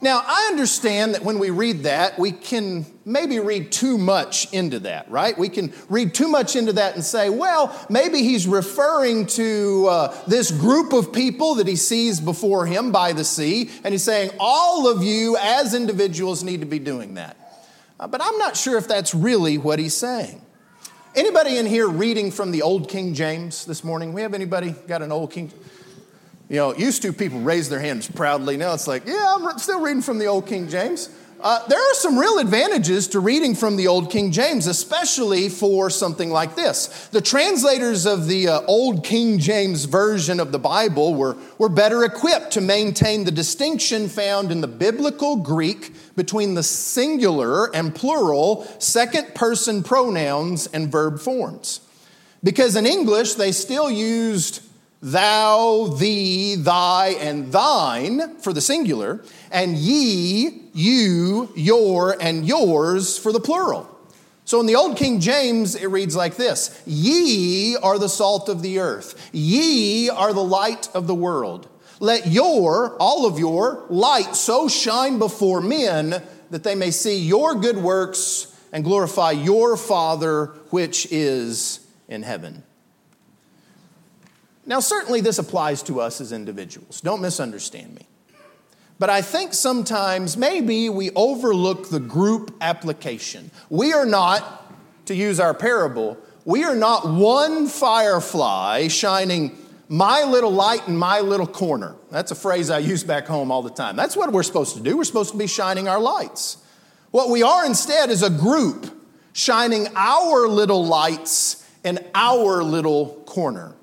Now, 0.01 0.23
I 0.25 0.47
understand 0.49 1.15
that 1.15 1.23
when 1.23 1.37
we 1.37 1.49
read 1.49 1.83
that, 1.83 2.17
we 2.17 2.31
can 2.31 2.85
maybe 3.03 3.39
read 3.39 3.73
too 3.73 3.97
much 3.97 4.53
into 4.53 4.79
that, 4.79 5.11
right? 5.11 5.37
We 5.37 5.49
can 5.49 5.73
read 5.89 6.13
too 6.13 6.29
much 6.29 6.55
into 6.55 6.71
that 6.73 6.95
and 6.95 7.03
say, 7.03 7.29
well, 7.29 7.77
maybe 7.89 8.19
he's 8.19 8.47
referring 8.47 9.25
to 9.27 9.87
uh, 9.89 10.17
this 10.27 10.51
group 10.51 10.93
of 10.93 11.11
people 11.11 11.55
that 11.55 11.67
he 11.67 11.75
sees 11.75 12.21
before 12.21 12.65
him 12.65 12.93
by 12.93 13.11
the 13.11 13.25
sea, 13.25 13.69
and 13.83 13.93
he's 13.93 14.03
saying, 14.03 14.31
all 14.39 14.87
of 14.87 15.03
you 15.03 15.35
as 15.41 15.73
individuals 15.73 16.41
need 16.41 16.61
to 16.61 16.65
be 16.65 16.79
doing 16.79 17.15
that. 17.15 17.35
Uh, 17.99 18.07
but 18.07 18.21
I'm 18.21 18.37
not 18.37 18.57
sure 18.57 18.77
if 18.77 18.87
that's 18.87 19.15
really 19.15 19.57
what 19.57 19.79
he's 19.79 19.95
saying. 19.95 20.41
Anybody 21.15 21.57
in 21.57 21.65
here 21.65 21.87
reading 21.87 22.29
from 22.29 22.51
the 22.51 22.61
Old 22.61 22.89
King 22.89 23.13
James 23.13 23.65
this 23.65 23.83
morning? 23.85 24.11
We 24.11 24.21
have 24.21 24.33
anybody 24.33 24.71
got 24.87 25.01
an 25.01 25.13
Old 25.13 25.31
King? 25.31 25.51
You 26.49 26.57
know, 26.57 26.75
used 26.75 27.01
to 27.03 27.13
people 27.13 27.39
raise 27.39 27.69
their 27.69 27.79
hands 27.79 28.09
proudly. 28.09 28.57
Now 28.57 28.73
it's 28.73 28.87
like, 28.87 29.05
yeah, 29.05 29.35
I'm 29.37 29.57
still 29.57 29.79
reading 29.79 30.01
from 30.01 30.19
the 30.19 30.25
Old 30.25 30.45
King 30.45 30.67
James. 30.67 31.09
Uh, 31.45 31.63
there 31.67 31.77
are 31.77 31.93
some 31.93 32.17
real 32.17 32.39
advantages 32.39 33.07
to 33.07 33.19
reading 33.19 33.53
from 33.53 33.75
the 33.75 33.85
Old 33.85 34.09
King 34.09 34.31
James, 34.31 34.65
especially 34.65 35.47
for 35.47 35.91
something 35.91 36.31
like 36.31 36.55
this. 36.55 37.07
The 37.09 37.21
translators 37.21 38.07
of 38.07 38.25
the 38.25 38.47
uh, 38.47 38.61
Old 38.61 39.03
King 39.03 39.37
James 39.37 39.85
Version 39.85 40.39
of 40.39 40.51
the 40.51 40.57
Bible 40.57 41.13
were, 41.13 41.37
were 41.59 41.69
better 41.69 42.03
equipped 42.03 42.49
to 42.53 42.61
maintain 42.61 43.25
the 43.25 43.31
distinction 43.31 44.09
found 44.09 44.51
in 44.51 44.61
the 44.61 44.67
biblical 44.67 45.35
Greek 45.35 45.93
between 46.15 46.55
the 46.55 46.63
singular 46.63 47.71
and 47.75 47.93
plural 47.93 48.63
second 48.79 49.35
person 49.35 49.83
pronouns 49.83 50.65
and 50.65 50.91
verb 50.91 51.19
forms. 51.19 51.79
Because 52.43 52.75
in 52.75 52.87
English, 52.87 53.35
they 53.35 53.51
still 53.51 53.91
used 53.91 54.63
thou, 55.05 55.85
thee, 55.99 56.55
thy, 56.55 57.09
and 57.19 57.51
thine 57.51 58.35
for 58.39 58.51
the 58.51 58.61
singular, 58.61 59.23
and 59.55 59.77
ye, 59.77 60.63
you, 60.73 61.49
your, 61.55 62.21
and 62.21 62.45
yours 62.45 63.17
for 63.17 63.31
the 63.31 63.39
plural. 63.39 63.89
So 64.43 64.59
in 64.59 64.65
the 64.65 64.75
Old 64.75 64.97
King 64.97 65.21
James, 65.21 65.75
it 65.75 65.87
reads 65.87 66.13
like 66.13 66.35
this 66.35 66.83
Ye 66.85 67.77
are 67.77 67.97
the 67.97 68.09
salt 68.09 68.49
of 68.49 68.61
the 68.61 68.79
earth, 68.79 69.29
ye 69.31 70.09
are 70.09 70.33
the 70.33 70.43
light 70.43 70.89
of 70.93 71.07
the 71.07 71.15
world. 71.15 71.69
Let 72.01 72.27
your, 72.27 72.97
all 72.97 73.25
of 73.25 73.39
your, 73.39 73.85
light 73.89 74.35
so 74.35 74.67
shine 74.67 75.19
before 75.19 75.61
men 75.61 76.21
that 76.49 76.63
they 76.63 76.75
may 76.75 76.91
see 76.91 77.17
your 77.17 77.55
good 77.55 77.77
works 77.77 78.53
and 78.73 78.83
glorify 78.83 79.31
your 79.31 79.77
Father 79.77 80.47
which 80.69 81.07
is 81.09 81.87
in 82.09 82.23
heaven. 82.23 82.63
Now, 84.65 84.81
certainly 84.81 85.21
this 85.21 85.39
applies 85.39 85.81
to 85.83 86.01
us 86.01 86.19
as 86.19 86.33
individuals. 86.33 86.99
Don't 86.99 87.21
misunderstand 87.21 87.95
me. 87.95 88.05
But 88.97 89.09
I 89.09 89.21
think 89.21 89.53
sometimes 89.53 90.37
maybe 90.37 90.89
we 90.89 91.11
overlook 91.11 91.89
the 91.89 91.99
group 91.99 92.55
application. 92.61 93.51
We 93.69 93.93
are 93.93 94.05
not, 94.05 94.73
to 95.07 95.15
use 95.15 95.39
our 95.39 95.53
parable, 95.53 96.17
we 96.45 96.63
are 96.63 96.75
not 96.75 97.07
one 97.07 97.67
firefly 97.67 98.87
shining 98.87 99.57
my 99.89 100.23
little 100.23 100.51
light 100.51 100.87
in 100.87 100.97
my 100.97 101.19
little 101.19 101.47
corner. 101.47 101.95
That's 102.09 102.31
a 102.31 102.35
phrase 102.35 102.69
I 102.69 102.79
use 102.79 103.03
back 103.03 103.27
home 103.27 103.51
all 103.51 103.61
the 103.61 103.69
time. 103.69 103.95
That's 103.95 104.15
what 104.15 104.31
we're 104.31 104.43
supposed 104.43 104.75
to 104.77 104.81
do. 104.81 104.97
We're 104.97 105.03
supposed 105.03 105.31
to 105.31 105.37
be 105.37 105.47
shining 105.47 105.87
our 105.87 105.99
lights. 105.99 106.57
What 107.11 107.29
we 107.29 107.43
are 107.43 107.65
instead 107.65 108.09
is 108.09 108.23
a 108.23 108.29
group 108.29 108.87
shining 109.33 109.87
our 109.95 110.47
little 110.47 110.85
lights 110.85 111.67
in 111.83 111.99
our 112.15 112.63
little 112.63 113.23
corner. 113.25 113.75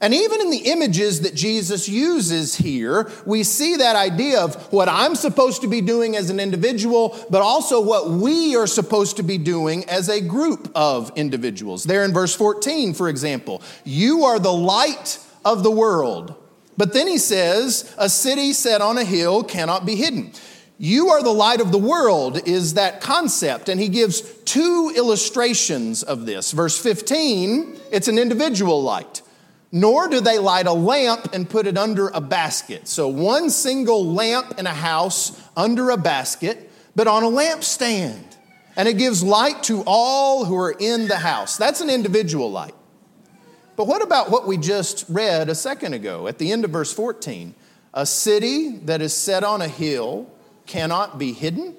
And 0.00 0.14
even 0.14 0.40
in 0.40 0.50
the 0.50 0.70
images 0.70 1.22
that 1.22 1.34
Jesus 1.34 1.88
uses 1.88 2.54
here, 2.54 3.10
we 3.26 3.42
see 3.42 3.76
that 3.76 3.96
idea 3.96 4.40
of 4.40 4.72
what 4.72 4.88
I'm 4.88 5.16
supposed 5.16 5.62
to 5.62 5.68
be 5.68 5.80
doing 5.80 6.14
as 6.14 6.30
an 6.30 6.38
individual, 6.38 7.18
but 7.30 7.42
also 7.42 7.80
what 7.80 8.08
we 8.08 8.54
are 8.54 8.68
supposed 8.68 9.16
to 9.16 9.24
be 9.24 9.38
doing 9.38 9.88
as 9.88 10.08
a 10.08 10.20
group 10.20 10.70
of 10.74 11.10
individuals. 11.16 11.82
There 11.82 12.04
in 12.04 12.12
verse 12.12 12.34
14, 12.34 12.94
for 12.94 13.08
example, 13.08 13.60
you 13.84 14.24
are 14.24 14.38
the 14.38 14.52
light 14.52 15.18
of 15.44 15.64
the 15.64 15.70
world. 15.70 16.36
But 16.76 16.92
then 16.92 17.08
he 17.08 17.18
says, 17.18 17.92
a 17.98 18.08
city 18.08 18.52
set 18.52 18.80
on 18.80 18.98
a 18.98 19.04
hill 19.04 19.42
cannot 19.42 19.84
be 19.84 19.96
hidden. 19.96 20.30
You 20.78 21.08
are 21.08 21.24
the 21.24 21.30
light 21.30 21.60
of 21.60 21.72
the 21.72 21.78
world, 21.78 22.46
is 22.46 22.74
that 22.74 23.00
concept. 23.00 23.68
And 23.68 23.80
he 23.80 23.88
gives 23.88 24.20
two 24.44 24.92
illustrations 24.96 26.04
of 26.04 26.24
this. 26.24 26.52
Verse 26.52 26.80
15, 26.80 27.80
it's 27.90 28.06
an 28.06 28.16
individual 28.16 28.80
light 28.80 29.22
nor 29.70 30.08
do 30.08 30.20
they 30.20 30.38
light 30.38 30.66
a 30.66 30.72
lamp 30.72 31.32
and 31.32 31.48
put 31.48 31.66
it 31.66 31.76
under 31.76 32.08
a 32.08 32.20
basket. 32.20 32.88
So, 32.88 33.08
one 33.08 33.50
single 33.50 34.04
lamp 34.04 34.58
in 34.58 34.66
a 34.66 34.74
house 34.74 35.40
under 35.56 35.90
a 35.90 35.96
basket, 35.96 36.70
but 36.96 37.06
on 37.06 37.22
a 37.22 37.26
lampstand. 37.26 38.24
And 38.76 38.86
it 38.86 38.96
gives 38.96 39.24
light 39.24 39.64
to 39.64 39.82
all 39.86 40.44
who 40.44 40.56
are 40.56 40.70
in 40.70 41.08
the 41.08 41.16
house. 41.16 41.56
That's 41.56 41.80
an 41.80 41.90
individual 41.90 42.50
light. 42.50 42.74
But 43.76 43.86
what 43.86 44.02
about 44.02 44.30
what 44.30 44.46
we 44.46 44.56
just 44.56 45.04
read 45.08 45.48
a 45.48 45.54
second 45.54 45.94
ago 45.94 46.28
at 46.28 46.38
the 46.38 46.52
end 46.52 46.64
of 46.64 46.70
verse 46.70 46.92
14? 46.92 47.54
A 47.94 48.06
city 48.06 48.76
that 48.84 49.02
is 49.02 49.12
set 49.12 49.42
on 49.42 49.62
a 49.62 49.68
hill 49.68 50.30
cannot 50.66 51.18
be 51.18 51.32
hidden. 51.32 51.74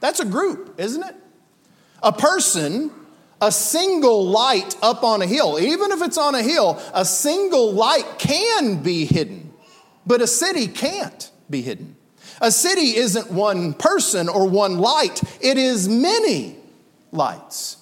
That's 0.00 0.20
a 0.20 0.24
group, 0.24 0.74
isn't 0.78 1.02
it? 1.02 1.14
A 2.02 2.12
person 2.12 2.90
a 3.40 3.52
single 3.52 4.26
light 4.26 4.76
up 4.82 5.02
on 5.02 5.22
a 5.22 5.26
hill, 5.26 5.58
even 5.60 5.92
if 5.92 6.02
it's 6.02 6.18
on 6.18 6.34
a 6.34 6.42
hill, 6.42 6.80
a 6.92 7.04
single 7.04 7.72
light 7.72 8.18
can 8.18 8.82
be 8.82 9.04
hidden, 9.04 9.52
but 10.06 10.20
a 10.20 10.26
city 10.26 10.66
can't 10.66 11.30
be 11.48 11.62
hidden. 11.62 11.96
A 12.40 12.50
city 12.50 12.96
isn't 12.96 13.30
one 13.30 13.74
person 13.74 14.28
or 14.28 14.48
one 14.48 14.78
light, 14.78 15.22
it 15.40 15.58
is 15.58 15.88
many 15.88 16.56
lights. 17.12 17.76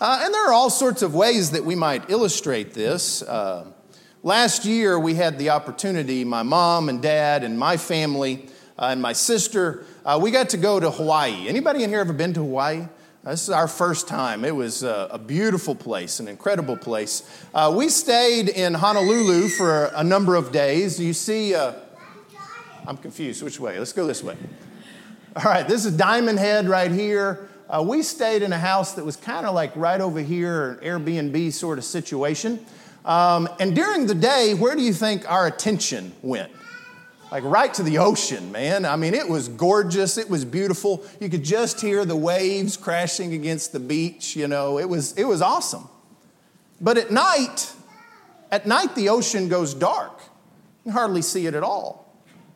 Uh, 0.00 0.20
and 0.22 0.34
there 0.34 0.48
are 0.48 0.52
all 0.52 0.70
sorts 0.70 1.02
of 1.02 1.14
ways 1.14 1.52
that 1.52 1.64
we 1.64 1.74
might 1.74 2.10
illustrate 2.10 2.74
this. 2.74 3.22
Uh, 3.22 3.66
last 4.22 4.64
year, 4.64 4.98
we 4.98 5.14
had 5.14 5.38
the 5.38 5.50
opportunity, 5.50 6.24
my 6.24 6.42
mom 6.42 6.88
and 6.88 7.00
dad 7.00 7.44
and 7.44 7.58
my 7.58 7.76
family 7.76 8.46
uh, 8.78 8.86
and 8.86 9.00
my 9.00 9.12
sister, 9.12 9.84
uh, 10.04 10.18
we 10.20 10.30
got 10.30 10.50
to 10.50 10.56
go 10.56 10.80
to 10.80 10.90
Hawaii. 10.90 11.48
Anybody 11.48 11.84
in 11.84 11.90
here 11.90 12.00
ever 12.00 12.12
been 12.12 12.34
to 12.34 12.40
Hawaii? 12.40 12.88
This 13.24 13.44
is 13.44 13.50
our 13.50 13.68
first 13.68 14.06
time. 14.06 14.44
It 14.44 14.54
was 14.54 14.82
a, 14.82 15.08
a 15.12 15.18
beautiful 15.18 15.74
place, 15.74 16.20
an 16.20 16.28
incredible 16.28 16.76
place. 16.76 17.22
Uh, 17.54 17.72
we 17.74 17.88
stayed 17.88 18.50
in 18.50 18.74
Honolulu 18.74 19.48
for 19.48 19.86
a 19.94 20.04
number 20.04 20.34
of 20.34 20.52
days. 20.52 21.00
You 21.00 21.14
see, 21.14 21.54
uh, 21.54 21.72
I'm 22.86 22.98
confused. 22.98 23.42
Which 23.42 23.58
way? 23.58 23.78
Let's 23.78 23.94
go 23.94 24.06
this 24.06 24.22
way. 24.22 24.36
All 25.36 25.44
right, 25.44 25.66
this 25.66 25.86
is 25.86 25.96
Diamond 25.96 26.38
Head 26.38 26.68
right 26.68 26.90
here. 26.90 27.48
Uh, 27.66 27.82
we 27.82 28.02
stayed 28.02 28.42
in 28.42 28.52
a 28.52 28.58
house 28.58 28.92
that 28.92 29.06
was 29.06 29.16
kind 29.16 29.46
of 29.46 29.54
like 29.54 29.74
right 29.74 30.02
over 30.02 30.20
here, 30.20 30.72
an 30.72 31.00
Airbnb 31.00 31.50
sort 31.54 31.78
of 31.78 31.84
situation. 31.84 32.62
Um, 33.06 33.48
and 33.58 33.74
during 33.74 34.06
the 34.06 34.14
day, 34.14 34.52
where 34.52 34.76
do 34.76 34.82
you 34.82 34.92
think 34.92 35.30
our 35.30 35.46
attention 35.46 36.12
went? 36.20 36.52
Like 37.30 37.44
right 37.44 37.72
to 37.74 37.82
the 37.82 37.98
ocean, 37.98 38.52
man. 38.52 38.84
I 38.84 38.96
mean, 38.96 39.14
it 39.14 39.28
was 39.28 39.48
gorgeous. 39.48 40.18
It 40.18 40.28
was 40.30 40.44
beautiful. 40.44 41.04
You 41.20 41.28
could 41.28 41.42
just 41.42 41.80
hear 41.80 42.04
the 42.04 42.16
waves 42.16 42.76
crashing 42.76 43.34
against 43.34 43.72
the 43.72 43.80
beach, 43.80 44.36
you 44.36 44.48
know. 44.48 44.78
It 44.78 44.88
was 44.88 45.12
it 45.14 45.24
was 45.24 45.42
awesome. 45.42 45.88
But 46.80 46.98
at 46.98 47.10
night, 47.10 47.72
at 48.50 48.66
night 48.66 48.94
the 48.94 49.08
ocean 49.08 49.48
goes 49.48 49.74
dark. 49.74 50.20
You 50.84 50.92
hardly 50.92 51.22
see 51.22 51.46
it 51.46 51.54
at 51.54 51.62
all. 51.62 52.04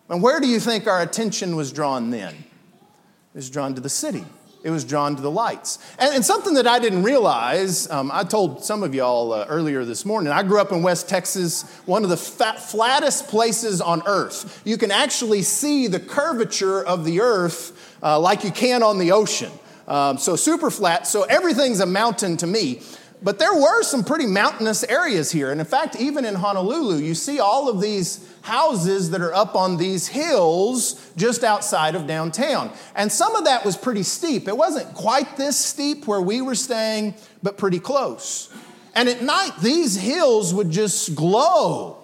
And 0.09 0.23
where 0.23 0.41
do 0.41 0.47
you 0.47 0.61
think 0.61 0.87
our 0.87 1.03
attention 1.03 1.57
was 1.57 1.73
drawn 1.73 2.11
then? 2.11 2.35
It 2.35 3.37
was 3.37 3.51
drawn 3.51 3.75
to 3.75 3.81
the 3.81 3.91
city 3.91 4.25
it 4.69 4.71
was 4.71 4.85
drawn 4.85 5.17
to 5.17 5.23
the 5.23 5.31
lights. 5.31 5.79
And, 5.99 6.17
and 6.17 6.25
something 6.25 6.53
that 6.55 6.67
I 6.67 6.79
didn't 6.79 7.03
realize, 7.03 7.91
um, 7.91 8.11
I 8.13 8.23
told 8.23 8.63
some 8.63 8.83
of 8.83 8.95
y'all 8.95 9.33
uh, 9.33 9.47
earlier 9.49 9.83
this 9.87 10.05
morning, 10.05 10.31
I 10.31 10.43
grew 10.43 10.61
up 10.61 10.73
in 10.73 10.83
West 10.83 11.09
Texas, 11.09 11.63
one 11.87 12.05
of 12.05 12.11
the 12.11 12.19
fat, 12.19 12.61
flattest 12.61 13.29
places 13.29 13.81
on 13.81 14.03
earth. 14.07 14.61
You 14.67 14.77
can 14.77 14.91
actually 14.91 15.41
see 15.41 15.87
the 15.87 15.99
curvature 15.99 16.85
of 16.85 17.07
the 17.07 17.23
earth 17.23 17.97
uh, 18.03 18.21
like 18.21 18.45
you 18.45 18.51
can 18.51 18.83
on 18.83 18.99
the 18.99 19.13
ocean. 19.13 19.51
Um, 19.89 20.19
so 20.19 20.37
super 20.37 20.71
flat, 20.71 21.07
so 21.07 21.23
everything's 21.23 21.81
a 21.81 21.87
mountain 21.87 22.37
to 22.37 22.47
me. 22.47 22.83
But 23.21 23.39
there 23.41 23.55
were 23.55 23.83
some 23.83 24.05
pretty 24.05 24.27
mountainous 24.27 24.85
areas 24.85 25.33
here. 25.33 25.51
And 25.51 25.61
in 25.61 25.67
fact, 25.67 25.97
even 25.97 26.25
in 26.25 26.37
Honolulu, 26.37 26.99
you 26.99 27.15
see 27.15 27.41
all 27.41 27.69
of 27.69 27.81
these 27.81 28.33
houses 28.43 29.11
that 29.11 29.21
are 29.21 29.35
up 29.35 29.57
on 29.57 29.77
these 29.77 30.07
hills 30.07 31.11
just 31.17 31.43
outside 31.43 31.97
of 31.97 32.07
downtown. 32.07 32.73
And 32.95 33.11
some 33.11 33.35
of 33.35 33.45
that 33.45 33.65
was 33.65 33.77
pretty 33.77 34.05
steep. 34.05 34.47
It 34.47 34.57
wasn't 34.57 34.95
quite 34.95 35.37
this 35.37 35.59
steep 35.59 36.07
where 36.07 36.21
we 36.21 36.41
were 36.41 36.55
staying, 36.55 37.15
but 37.43 37.59
pretty 37.59 37.81
close. 37.81 38.51
And 38.95 39.09
at 39.09 39.21
night, 39.21 39.53
these 39.63 39.97
hills 39.97 40.55
would 40.55 40.71
just 40.71 41.15
glow. 41.17 41.97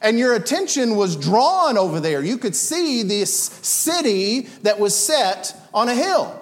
And 0.00 0.18
your 0.18 0.34
attention 0.34 0.96
was 0.96 1.16
drawn 1.16 1.76
over 1.76 2.00
there. 2.00 2.22
You 2.24 2.38
could 2.38 2.56
see 2.56 3.02
this 3.02 3.34
city 3.34 4.42
that 4.62 4.78
was 4.78 4.96
set 4.96 5.54
on 5.74 5.88
a 5.88 5.94
hill. 5.94 6.39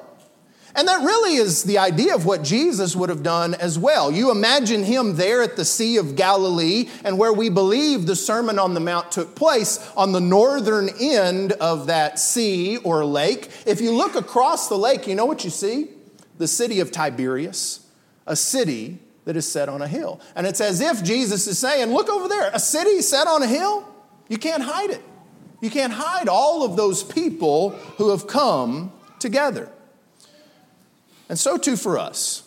And 0.75 0.87
that 0.87 1.03
really 1.03 1.37
is 1.37 1.65
the 1.65 1.79
idea 1.79 2.15
of 2.15 2.27
what 2.27 2.43
Jesus 2.43 2.95
would 2.95 3.09
have 3.09 3.23
done 3.23 3.55
as 3.55 3.79
well. 3.79 4.11
You 4.11 4.31
imagine 4.31 4.85
him 4.85 5.17
there 5.17 5.43
at 5.43 5.57
the 5.57 5.65
Sea 5.65 5.97
of 5.97 6.15
Galilee, 6.15 6.89
and 7.05 7.19
where 7.19 7.33
we 7.33 7.49
believe 7.49 8.07
the 8.07 8.17
Sermon 8.17 8.59
on 8.59 8.75
the 8.75 8.81
Mount 8.81 9.11
took 9.11 9.35
place 9.35 9.91
on 9.97 10.13
the 10.13 10.21
northern 10.21 10.91
end 11.01 11.53
of 11.53 11.87
that 11.87 12.19
sea 12.19 12.77
or 12.79 13.05
lake. 13.05 13.49
If 13.67 13.81
you 13.81 13.93
look 13.93 14.15
across 14.15 14.69
the 14.69 14.77
lake, 14.77 15.07
you 15.07 15.15
know 15.15 15.27
what 15.27 15.45
you 15.45 15.51
see? 15.51 15.89
The 16.37 16.49
city 16.49 16.81
of 16.81 16.93
Tiberias, 16.93 17.87
a 18.27 18.37
city 18.37 18.99
that 19.25 19.37
is 19.37 19.51
set 19.51 19.69
on 19.69 19.83
a 19.83 19.89
hill. 19.89 20.21
And 20.37 20.47
it's 20.47 20.61
as 20.61 20.81
if 20.81 21.03
Jesus 21.03 21.47
is 21.47 21.59
saying, 21.59 21.93
Look 21.93 22.09
over 22.09 22.29
there, 22.29 22.51
a 22.53 22.61
city 22.61 23.03
set 23.03 23.27
on 23.27 23.43
a 23.43 23.47
hill, 23.47 23.87
you 24.29 24.39
can't 24.39 24.63
hide 24.63 24.91
it. 24.91 25.03
You 25.61 25.71
can't 25.71 25.93
hide 25.93 26.29
all 26.29 26.65
of 26.65 26.77
those 26.77 27.03
people 27.03 27.71
who 27.97 28.11
have 28.11 28.27
come 28.27 28.93
together. 29.19 29.71
And 31.29 31.39
so 31.39 31.59
too 31.59 31.77
for 31.77 31.99
us. 31.99 32.45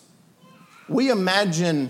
we 0.91 1.09
imagine, 1.09 1.89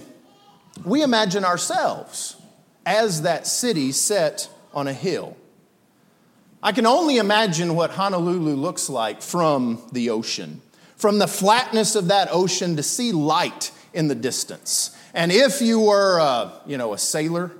we 0.86 1.02
imagine 1.02 1.44
ourselves 1.44 2.38
as 2.86 3.24
that 3.24 3.48
city 3.48 3.92
set 3.92 4.50
on 4.74 4.88
a 4.88 4.94
hill. 4.94 5.36
I 6.64 6.72
can 6.72 6.86
only 6.86 7.18
imagine 7.18 7.76
what 7.76 7.92
Honolulu 7.92 8.56
looks 8.56 8.90
like 8.90 9.22
from 9.22 9.82
the 9.92 10.12
ocean, 10.12 10.62
from 10.96 11.18
the 11.18 11.28
flatness 11.28 11.96
of 11.96 12.10
that 12.10 12.30
ocean 12.32 12.76
to 12.76 12.84
see 12.84 13.12
light 13.12 13.72
in 13.94 14.08
the 14.08 14.16
distance. 14.16 14.96
And 15.14 15.32
if 15.32 15.62
you 15.62 15.80
were, 15.80 16.20
uh, 16.20 16.52
you 16.68 16.78
know, 16.78 16.94
a 16.94 16.98
sailor 16.98 17.52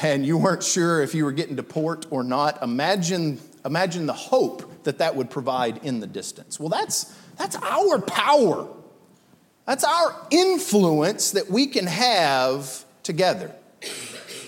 and 0.00 0.24
you 0.24 0.38
weren't 0.38 0.62
sure 0.62 1.02
if 1.02 1.14
you 1.14 1.24
were 1.24 1.32
getting 1.32 1.56
to 1.56 1.62
port 1.62 2.06
or 2.10 2.24
not, 2.24 2.62
imagine, 2.62 3.38
imagine 3.64 4.06
the 4.06 4.14
hope 4.14 4.84
that 4.84 4.98
that 4.98 5.14
would 5.14 5.28
provide 5.28 5.84
in 5.84 6.00
the 6.00 6.06
distance. 6.06 6.58
Well, 6.58 6.70
that's, 6.70 7.14
that's 7.36 7.56
our 7.56 8.00
power. 8.00 8.68
That's 9.66 9.84
our 9.84 10.26
influence 10.30 11.32
that 11.32 11.50
we 11.50 11.66
can 11.66 11.86
have 11.86 12.84
together. 13.02 13.52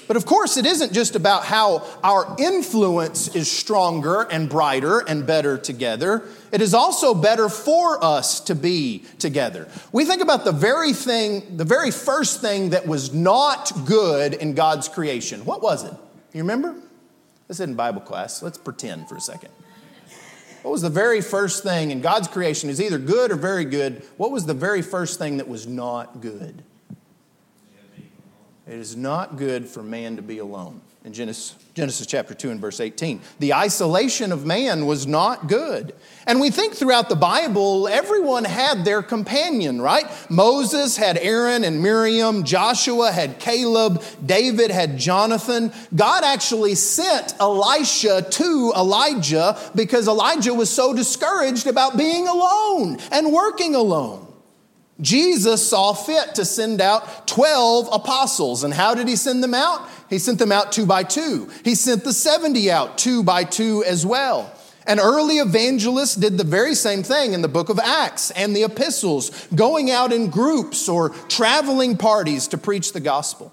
But 0.07 0.17
of 0.17 0.27
course, 0.27 0.57
it 0.57 0.67
isn't 0.67 0.93
just 0.93 1.17
about 1.17 1.45
how 1.45 1.87
our 2.03 2.37
influence 2.39 3.35
is 3.35 3.51
stronger 3.51 4.23
and 4.23 4.49
brighter 4.49 4.99
and 4.99 5.27
better 5.27 5.57
together. 5.57 6.25
It 6.53 6.61
is 6.61 6.75
also 6.75 7.15
better 7.15 7.49
for 7.49 8.03
us 8.05 8.41
to 8.41 8.55
be 8.55 9.05
together. 9.19 9.67
We 9.93 10.05
think 10.05 10.21
about 10.21 10.45
the 10.45 10.53
very 10.53 10.93
thing, 10.93 11.57
the 11.57 11.65
very 11.65 11.91
first 11.91 12.41
thing 12.41 12.71
that 12.71 12.87
was 12.87 13.15
not 13.15 13.73
good 13.87 14.35
in 14.35 14.55
God's 14.55 14.89
creation. 14.89 15.45
What 15.47 15.63
was 15.63 15.85
it? 15.85 15.95
You 16.33 16.43
remember? 16.43 16.75
This 17.49 17.61
isn't 17.61 17.77
Bible 17.77 18.01
class. 18.01 18.43
Let's 18.43 18.59
pretend 18.59 19.09
for 19.09 19.17
a 19.17 19.21
second. 19.21 19.51
What 20.65 20.71
was 20.71 20.81
the 20.81 20.89
very 20.89 21.21
first 21.21 21.63
thing 21.63 21.91
in 21.91 22.01
God's 22.01 22.27
creation? 22.27 22.71
Is 22.71 22.81
either 22.81 22.97
good 22.97 23.31
or 23.31 23.37
very 23.37 23.67
good. 23.67 24.03
What 24.17 24.31
was 24.31 24.47
the 24.47 24.55
very 24.55 24.81
first 24.81 25.19
thing 25.19 25.37
that 25.37 25.47
was 25.47 25.67
not 25.67 26.23
good? 26.23 26.63
It 28.67 28.73
is 28.73 28.97
not 28.97 29.37
good 29.37 29.69
for 29.69 29.83
man 29.83 30.17
to 30.17 30.23
be 30.23 30.39
alone. 30.39 30.81
In 31.05 31.13
Genesis, 31.13 31.55
Genesis 31.75 32.07
chapter 32.07 32.33
2 32.33 32.51
and 32.51 32.59
verse 32.59 32.81
18. 32.81 33.21
The 33.39 33.53
isolation 33.53 34.33
of 34.33 34.47
man 34.47 34.87
was 34.87 35.07
not 35.07 35.49
good. 35.49 35.95
And 36.27 36.41
we 36.41 36.49
think 36.49 36.73
throughout 36.73 37.11
the 37.11 37.15
Bible, 37.15 37.87
everyone 37.89 38.45
had 38.45 38.87
their 38.87 39.03
companion, 39.03 39.83
right? 39.83 40.07
Moses 40.31 40.97
had 40.97 41.19
Aaron 41.19 41.63
and 41.63 41.83
Miriam, 41.83 42.43
Joshua 42.43 43.13
had 43.13 43.39
Caleb, 43.39 44.03
David 44.25 44.71
had 44.71 44.97
Jonathan. 44.97 45.75
God 45.95 46.25
actually 46.25 46.75
sent 46.75 47.35
Elisha 47.39 48.23
to 48.23 48.73
Elijah 48.75 49.59
because 49.75 50.09
Elijah 50.09 50.55
was 50.55 50.71
so 50.71 50.95
discouraged 50.95 51.67
about 51.67 51.99
being 51.99 52.27
alone 52.27 52.97
and 53.13 53.31
working 53.31 53.75
alone. 53.75 54.25
Jesus 55.01 55.69
saw 55.69 55.93
fit 55.93 56.37
to 56.37 56.45
send 56.45 56.81
out 56.81 57.27
12 57.27 57.89
apostles. 57.93 58.63
And 58.63 58.73
how 58.73 58.95
did 58.95 59.09
he 59.09 59.17
send 59.17 59.43
them 59.43 59.55
out? 59.55 59.89
He 60.11 60.19
sent 60.19 60.39
them 60.39 60.53
out 60.53 60.73
two 60.73 60.87
by 60.87 61.03
two. 61.03 61.51
He 61.65 61.75
sent 61.75 62.05
the 62.05 62.13
70 62.13 62.71
out 62.71 62.99
two 62.99 63.23
by 63.23 63.45
two 63.45 63.85
as 63.85 64.05
well. 64.05 64.53
And 64.87 65.01
early 65.01 65.37
evangelists 65.37 66.15
did 66.15 66.37
the 66.37 66.45
very 66.45 66.75
same 66.75 67.03
thing 67.03 67.33
in 67.33 67.43
the 67.43 67.49
book 67.49 67.71
of 67.71 67.79
Acts 67.79 68.31
and 68.33 68.55
the 68.55 68.65
epistles, 68.65 69.49
going 69.55 69.91
out 69.91 70.13
in 70.13 70.29
groups 70.29 70.89
or 70.89 71.09
traveling 71.09 71.97
parties 71.97 72.49
to 72.49 72.59
preach 72.59 72.93
the 72.93 73.01
gospel. 73.01 73.53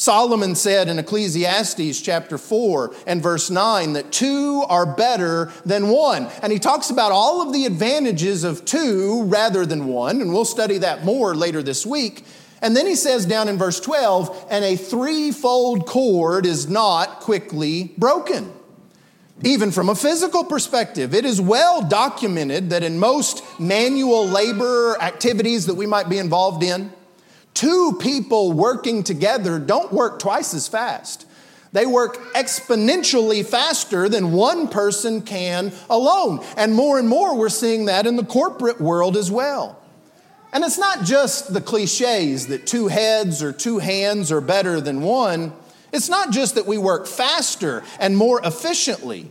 Solomon 0.00 0.54
said 0.54 0.88
in 0.88 0.98
Ecclesiastes 0.98 2.00
chapter 2.00 2.38
4 2.38 2.94
and 3.06 3.22
verse 3.22 3.50
9 3.50 3.92
that 3.92 4.10
two 4.10 4.64
are 4.66 4.86
better 4.86 5.52
than 5.66 5.88
one. 5.88 6.26
And 6.40 6.50
he 6.50 6.58
talks 6.58 6.88
about 6.88 7.12
all 7.12 7.42
of 7.42 7.52
the 7.52 7.66
advantages 7.66 8.42
of 8.42 8.64
two 8.64 9.24
rather 9.24 9.66
than 9.66 9.88
one, 9.88 10.22
and 10.22 10.32
we'll 10.32 10.46
study 10.46 10.78
that 10.78 11.04
more 11.04 11.34
later 11.34 11.62
this 11.62 11.84
week. 11.84 12.24
And 12.62 12.76
then 12.76 12.86
he 12.86 12.94
says 12.94 13.26
down 13.26 13.48
in 13.48 13.58
verse 13.58 13.80
12, 13.80 14.48
and 14.50 14.64
a 14.64 14.76
threefold 14.76 15.86
cord 15.86 16.44
is 16.46 16.68
not 16.68 17.20
quickly 17.20 17.94
broken. 17.96 18.52
Even 19.42 19.70
from 19.70 19.88
a 19.88 19.94
physical 19.94 20.44
perspective, 20.44 21.14
it 21.14 21.24
is 21.24 21.40
well 21.40 21.80
documented 21.80 22.70
that 22.70 22.82
in 22.82 22.98
most 22.98 23.42
manual 23.58 24.26
labor 24.26 25.00
activities 25.00 25.66
that 25.66 25.74
we 25.74 25.86
might 25.86 26.10
be 26.10 26.18
involved 26.18 26.62
in, 26.62 26.92
Two 27.54 27.96
people 28.00 28.52
working 28.52 29.02
together 29.02 29.58
don't 29.58 29.92
work 29.92 30.18
twice 30.18 30.54
as 30.54 30.68
fast. 30.68 31.26
They 31.72 31.86
work 31.86 32.16
exponentially 32.34 33.44
faster 33.44 34.08
than 34.08 34.32
one 34.32 34.68
person 34.68 35.22
can 35.22 35.72
alone. 35.88 36.44
And 36.56 36.74
more 36.74 36.98
and 36.98 37.08
more, 37.08 37.36
we're 37.36 37.48
seeing 37.48 37.84
that 37.84 38.06
in 38.06 38.16
the 38.16 38.24
corporate 38.24 38.80
world 38.80 39.16
as 39.16 39.30
well. 39.30 39.79
And 40.52 40.64
it's 40.64 40.78
not 40.78 41.04
just 41.04 41.52
the 41.52 41.60
cliches 41.60 42.48
that 42.48 42.66
two 42.66 42.88
heads 42.88 43.42
or 43.42 43.52
two 43.52 43.78
hands 43.78 44.32
are 44.32 44.40
better 44.40 44.80
than 44.80 45.00
one. 45.00 45.52
It's 45.92 46.08
not 46.08 46.30
just 46.30 46.56
that 46.56 46.66
we 46.66 46.76
work 46.76 47.06
faster 47.06 47.84
and 47.98 48.16
more 48.16 48.40
efficiently. 48.42 49.30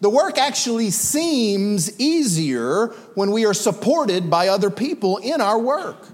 The 0.00 0.10
work 0.10 0.38
actually 0.38 0.90
seems 0.90 1.98
easier 2.00 2.88
when 3.14 3.30
we 3.32 3.46
are 3.46 3.54
supported 3.54 4.30
by 4.30 4.48
other 4.48 4.70
people 4.70 5.18
in 5.18 5.40
our 5.40 5.58
work. 5.58 6.06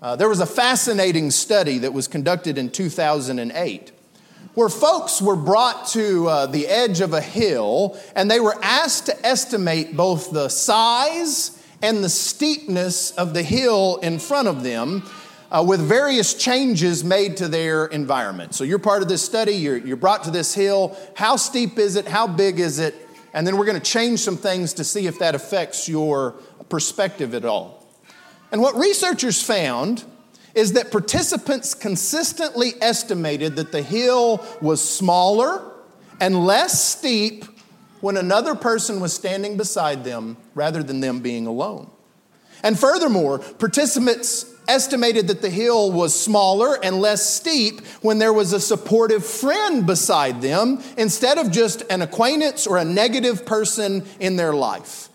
Uh, 0.00 0.16
there 0.16 0.28
was 0.28 0.40
a 0.40 0.46
fascinating 0.46 1.30
study 1.30 1.78
that 1.78 1.92
was 1.92 2.06
conducted 2.06 2.56
in 2.56 2.70
2008 2.70 3.92
where 4.54 4.68
folks 4.68 5.22
were 5.22 5.36
brought 5.36 5.86
to 5.88 6.26
uh, 6.26 6.46
the 6.46 6.66
edge 6.66 7.00
of 7.00 7.12
a 7.12 7.20
hill 7.20 7.98
and 8.14 8.30
they 8.30 8.40
were 8.40 8.56
asked 8.62 9.06
to 9.06 9.26
estimate 9.26 9.96
both 9.96 10.30
the 10.30 10.48
size 10.48 11.57
and 11.82 12.02
the 12.02 12.08
steepness 12.08 13.12
of 13.12 13.34
the 13.34 13.42
hill 13.42 13.98
in 14.02 14.18
front 14.18 14.48
of 14.48 14.62
them 14.62 15.02
uh, 15.50 15.64
with 15.66 15.80
various 15.80 16.34
changes 16.34 17.04
made 17.04 17.36
to 17.38 17.48
their 17.48 17.86
environment. 17.86 18.54
So 18.54 18.64
you're 18.64 18.78
part 18.78 19.02
of 19.02 19.08
this 19.08 19.24
study, 19.24 19.52
you're, 19.52 19.78
you're 19.78 19.96
brought 19.96 20.24
to 20.24 20.30
this 20.30 20.54
hill. 20.54 20.96
How 21.14 21.36
steep 21.36 21.78
is 21.78 21.96
it? 21.96 22.06
How 22.06 22.26
big 22.26 22.60
is 22.60 22.78
it? 22.78 22.94
And 23.32 23.46
then 23.46 23.56
we're 23.56 23.64
going 23.64 23.80
to 23.80 23.90
change 23.90 24.20
some 24.20 24.36
things 24.36 24.74
to 24.74 24.84
see 24.84 25.06
if 25.06 25.18
that 25.20 25.34
affects 25.34 25.88
your 25.88 26.32
perspective 26.68 27.34
at 27.34 27.44
all. 27.44 27.86
And 28.50 28.60
what 28.60 28.74
researchers 28.74 29.42
found 29.42 30.04
is 30.54 30.72
that 30.72 30.90
participants 30.90 31.74
consistently 31.74 32.72
estimated 32.80 33.56
that 33.56 33.70
the 33.70 33.82
hill 33.82 34.44
was 34.60 34.82
smaller 34.82 35.62
and 36.20 36.44
less 36.46 36.82
steep 36.82 37.44
when 38.00 38.16
another 38.16 38.54
person 38.54 39.00
was 39.00 39.12
standing 39.12 39.56
beside 39.56 40.04
them 40.04 40.36
rather 40.54 40.82
than 40.82 41.00
them 41.00 41.20
being 41.20 41.46
alone. 41.46 41.90
And 42.62 42.78
furthermore, 42.78 43.38
participants 43.38 44.54
estimated 44.66 45.28
that 45.28 45.40
the 45.40 45.50
hill 45.50 45.90
was 45.92 46.18
smaller 46.18 46.78
and 46.82 47.00
less 47.00 47.24
steep 47.28 47.80
when 48.02 48.18
there 48.18 48.32
was 48.32 48.52
a 48.52 48.60
supportive 48.60 49.24
friend 49.24 49.86
beside 49.86 50.42
them 50.42 50.82
instead 50.96 51.38
of 51.38 51.50
just 51.50 51.82
an 51.90 52.02
acquaintance 52.02 52.66
or 52.66 52.76
a 52.76 52.84
negative 52.84 53.46
person 53.46 54.04
in 54.20 54.36
their 54.36 54.52
life 54.52 55.08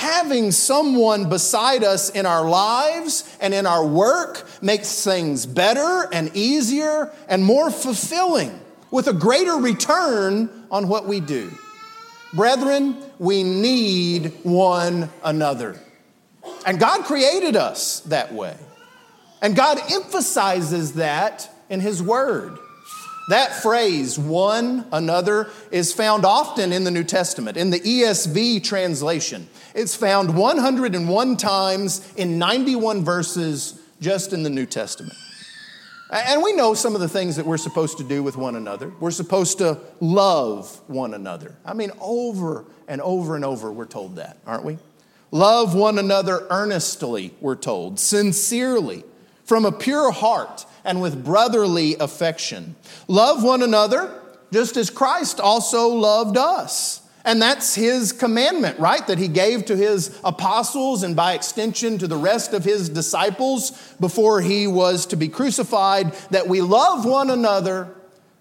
having 0.00 0.50
someone 0.50 1.28
beside 1.28 1.84
us 1.84 2.08
in 2.10 2.24
our 2.24 2.48
lives 2.48 3.36
and 3.38 3.52
in 3.52 3.66
our 3.66 3.86
work 3.86 4.48
makes 4.62 5.04
things 5.04 5.44
better 5.44 6.08
and 6.10 6.34
easier 6.34 7.12
and 7.28 7.44
more 7.44 7.70
fulfilling 7.70 8.58
with 8.90 9.06
a 9.08 9.12
greater 9.12 9.56
return 9.56 10.48
on 10.70 10.88
what 10.88 11.06
we 11.06 11.20
do. 11.20 11.50
Brethren, 12.32 12.96
we 13.18 13.42
need 13.42 14.32
one 14.42 15.10
another. 15.24 15.80
And 16.64 16.78
God 16.78 17.04
created 17.04 17.56
us 17.56 18.00
that 18.00 18.32
way. 18.32 18.56
And 19.42 19.56
God 19.56 19.78
emphasizes 19.90 20.94
that 20.94 21.50
in 21.68 21.80
His 21.80 22.02
Word. 22.02 22.58
That 23.28 23.54
phrase, 23.62 24.18
one 24.18 24.86
another, 24.92 25.50
is 25.70 25.92
found 25.92 26.24
often 26.24 26.72
in 26.72 26.84
the 26.84 26.90
New 26.90 27.04
Testament. 27.04 27.56
In 27.56 27.70
the 27.70 27.80
ESV 27.80 28.64
translation, 28.64 29.48
it's 29.74 29.94
found 29.94 30.36
101 30.36 31.36
times 31.36 32.12
in 32.16 32.38
91 32.38 33.04
verses 33.04 33.80
just 34.00 34.32
in 34.32 34.42
the 34.42 34.50
New 34.50 34.66
Testament. 34.66 35.14
And 36.10 36.42
we 36.42 36.52
know 36.52 36.74
some 36.74 36.96
of 36.96 37.00
the 37.00 37.08
things 37.08 37.36
that 37.36 37.46
we're 37.46 37.56
supposed 37.56 37.98
to 37.98 38.04
do 38.04 38.22
with 38.22 38.36
one 38.36 38.56
another. 38.56 38.92
We're 38.98 39.12
supposed 39.12 39.58
to 39.58 39.78
love 40.00 40.80
one 40.88 41.14
another. 41.14 41.54
I 41.64 41.72
mean, 41.72 41.92
over 42.00 42.64
and 42.88 43.00
over 43.00 43.36
and 43.36 43.44
over, 43.44 43.70
we're 43.70 43.86
told 43.86 44.16
that, 44.16 44.38
aren't 44.44 44.64
we? 44.64 44.78
Love 45.30 45.76
one 45.76 45.98
another 45.98 46.46
earnestly, 46.50 47.32
we're 47.40 47.54
told, 47.54 48.00
sincerely, 48.00 49.04
from 49.44 49.64
a 49.64 49.70
pure 49.70 50.10
heart 50.10 50.66
and 50.84 51.00
with 51.00 51.24
brotherly 51.24 51.94
affection. 51.96 52.74
Love 53.06 53.44
one 53.44 53.62
another 53.62 54.12
just 54.52 54.76
as 54.76 54.90
Christ 54.90 55.38
also 55.38 55.88
loved 55.88 56.36
us. 56.36 56.99
And 57.24 57.40
that's 57.40 57.74
his 57.74 58.12
commandment, 58.12 58.78
right? 58.78 59.06
That 59.06 59.18
he 59.18 59.28
gave 59.28 59.66
to 59.66 59.76
his 59.76 60.18
apostles 60.24 61.02
and 61.02 61.14
by 61.14 61.34
extension 61.34 61.98
to 61.98 62.06
the 62.06 62.16
rest 62.16 62.54
of 62.54 62.64
his 62.64 62.88
disciples 62.88 63.72
before 64.00 64.40
he 64.40 64.66
was 64.66 65.06
to 65.06 65.16
be 65.16 65.28
crucified 65.28 66.12
that 66.30 66.48
we 66.48 66.62
love 66.62 67.04
one 67.04 67.30
another 67.30 67.94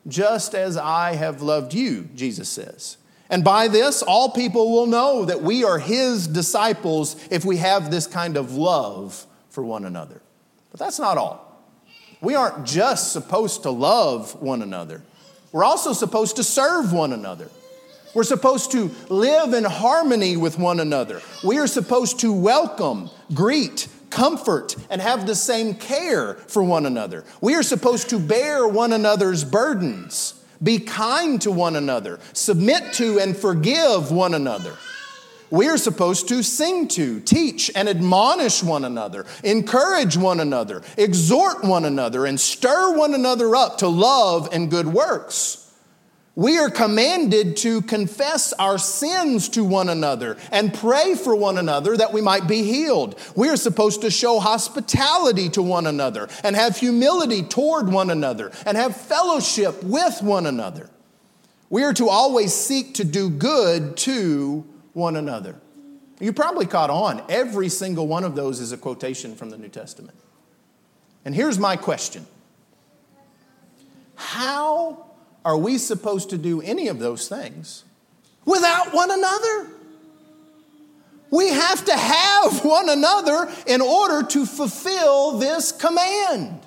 just 0.07 0.55
as 0.55 0.77
I 0.77 1.13
have 1.15 1.41
loved 1.41 1.73
you, 1.73 2.09
Jesus 2.15 2.49
says. 2.49 2.97
And 3.29 3.43
by 3.43 3.67
this, 3.67 4.01
all 4.01 4.31
people 4.31 4.71
will 4.71 4.87
know 4.87 5.25
that 5.25 5.41
we 5.41 5.63
are 5.63 5.77
his 5.77 6.25
disciples 6.25 7.15
if 7.29 7.45
we 7.45 7.57
have 7.57 7.91
this 7.91 8.07
kind 8.07 8.37
of 8.37 8.55
love 8.55 9.25
for 9.49 9.63
one 9.63 9.85
another. 9.85 10.21
But 10.71 10.79
that's 10.79 10.99
not 10.99 11.17
all. 11.17 11.45
We 12.21 12.35
aren't 12.35 12.65
just 12.65 13.13
supposed 13.13 13.63
to 13.63 13.71
love 13.71 14.41
one 14.41 14.61
another, 14.61 15.03
we're 15.51 15.63
also 15.63 15.93
supposed 15.93 16.37
to 16.37 16.43
serve 16.43 16.93
one 16.93 17.11
another. 17.11 17.49
We're 18.15 18.23
supposed 18.23 18.71
to 18.71 18.89
live 19.09 19.53
in 19.53 19.63
harmony 19.63 20.35
with 20.35 20.57
one 20.57 20.79
another. 20.79 21.21
We 21.43 21.59
are 21.59 21.67
supposed 21.67 22.19
to 22.21 22.33
welcome, 22.33 23.11
greet, 23.35 23.87
comfort, 24.09 24.75
and 24.89 24.99
have 24.99 25.27
the 25.27 25.35
same 25.35 25.75
care 25.75 26.33
for 26.33 26.63
one 26.63 26.87
another. 26.87 27.23
We 27.39 27.53
are 27.53 27.61
supposed 27.61 28.09
to 28.09 28.19
bear 28.19 28.67
one 28.67 28.93
another's 28.93 29.43
burdens, 29.43 30.43
be 30.61 30.79
kind 30.79 31.39
to 31.43 31.51
one 31.51 31.75
another, 31.75 32.19
submit 32.33 32.93
to 32.93 33.19
and 33.19 33.37
forgive 33.37 34.11
one 34.11 34.33
another. 34.33 34.75
We 35.51 35.67
are 35.67 35.77
supposed 35.77 36.27
to 36.29 36.43
sing 36.43 36.87
to, 36.89 37.19
teach, 37.19 37.71
and 37.75 37.87
admonish 37.87 38.63
one 38.63 38.85
another, 38.85 39.25
encourage 39.43 40.17
one 40.17 40.39
another, 40.39 40.81
exhort 40.97 41.63
one 41.63 41.85
another, 41.85 42.25
and 42.25 42.39
stir 42.39 42.95
one 42.97 43.13
another 43.13 43.55
up 43.55 43.79
to 43.79 43.87
love 43.87 44.49
and 44.51 44.69
good 44.71 44.87
works. 44.87 45.68
We 46.35 46.57
are 46.57 46.69
commanded 46.69 47.57
to 47.57 47.81
confess 47.81 48.53
our 48.53 48.77
sins 48.77 49.49
to 49.49 49.63
one 49.63 49.89
another 49.89 50.37
and 50.51 50.73
pray 50.73 51.15
for 51.15 51.35
one 51.35 51.57
another 51.57 51.97
that 51.97 52.13
we 52.13 52.21
might 52.21 52.47
be 52.47 52.63
healed. 52.63 53.19
We 53.35 53.49
are 53.49 53.57
supposed 53.57 54.01
to 54.01 54.11
show 54.11 54.39
hospitality 54.39 55.49
to 55.49 55.61
one 55.61 55.87
another 55.87 56.29
and 56.43 56.55
have 56.55 56.77
humility 56.77 57.43
toward 57.43 57.91
one 57.91 58.09
another 58.09 58.51
and 58.65 58.77
have 58.77 58.95
fellowship 58.95 59.83
with 59.83 60.21
one 60.21 60.45
another. 60.45 60.89
We 61.69 61.83
are 61.83 61.93
to 61.93 62.09
always 62.09 62.53
seek 62.53 62.95
to 62.95 63.03
do 63.03 63.29
good 63.29 63.97
to 63.97 64.65
one 64.93 65.15
another. 65.15 65.55
You 66.19 66.33
probably 66.33 66.65
caught 66.65 66.89
on. 66.89 67.23
Every 67.29 67.69
single 67.69 68.07
one 68.07 68.23
of 68.23 68.35
those 68.35 68.59
is 68.59 68.71
a 68.71 68.77
quotation 68.77 69.35
from 69.35 69.49
the 69.49 69.57
New 69.57 69.69
Testament. 69.69 70.17
And 71.25 71.35
here's 71.35 71.59
my 71.59 71.75
question 71.75 72.25
How 74.15 75.08
are 75.45 75.57
we 75.57 75.77
supposed 75.77 76.29
to 76.31 76.37
do 76.37 76.61
any 76.61 76.87
of 76.87 76.99
those 76.99 77.27
things 77.27 77.83
without 78.45 78.93
one 78.93 79.11
another? 79.11 79.67
We 81.31 81.49
have 81.49 81.85
to 81.85 81.95
have 81.95 82.65
one 82.65 82.89
another 82.89 83.51
in 83.67 83.81
order 83.81 84.27
to 84.27 84.45
fulfill 84.45 85.37
this 85.37 85.71
command. 85.71 86.61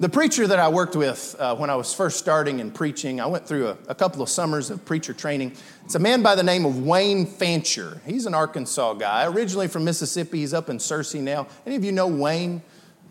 The 0.00 0.08
preacher 0.08 0.46
that 0.46 0.58
I 0.58 0.70
worked 0.70 0.96
with 0.96 1.36
uh, 1.38 1.54
when 1.56 1.68
I 1.68 1.76
was 1.76 1.92
first 1.92 2.18
starting 2.18 2.60
in 2.60 2.70
preaching, 2.70 3.20
I 3.20 3.26
went 3.26 3.46
through 3.46 3.68
a, 3.68 3.76
a, 3.88 3.94
couple 3.94 4.22
of 4.22 4.30
summers 4.30 4.70
of 4.70 4.82
preacher 4.86 5.12
training. 5.12 5.52
It's 5.84 5.94
a 5.94 5.98
man 5.98 6.22
by 6.22 6.34
the 6.34 6.42
name 6.42 6.64
of 6.64 6.86
Wayne 6.86 7.26
Fancher. 7.26 8.00
He's 8.06 8.24
an 8.24 8.32
Arkansas 8.32 8.94
guy, 8.94 9.26
originally 9.26 9.68
from 9.68 9.84
Mississippi. 9.84 10.38
He's 10.38 10.54
up 10.54 10.70
in 10.70 10.78
Searcy 10.78 11.20
now. 11.20 11.48
Any 11.66 11.76
of 11.76 11.84
you 11.84 11.92
know 11.92 12.06
Wayne? 12.06 12.62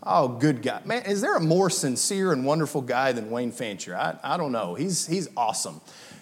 Oh, 0.02 0.28
good 0.28 0.62
guy. 0.62 0.80
Man, 0.84 1.04
is 1.04 1.20
there 1.20 1.36
a 1.36 1.40
more 1.40 1.68
sincere 1.68 2.32
and 2.32 2.44
wonderful 2.44 2.80
guy 2.80 3.12
than 3.12 3.30
Wayne 3.30 3.52
Fancher? 3.52 3.96
I, 3.96 4.16
I 4.22 4.36
don't 4.36 4.52
know. 4.52 4.74
He's, 4.74 5.06
he's 5.06 5.28
awesome. 5.36 5.80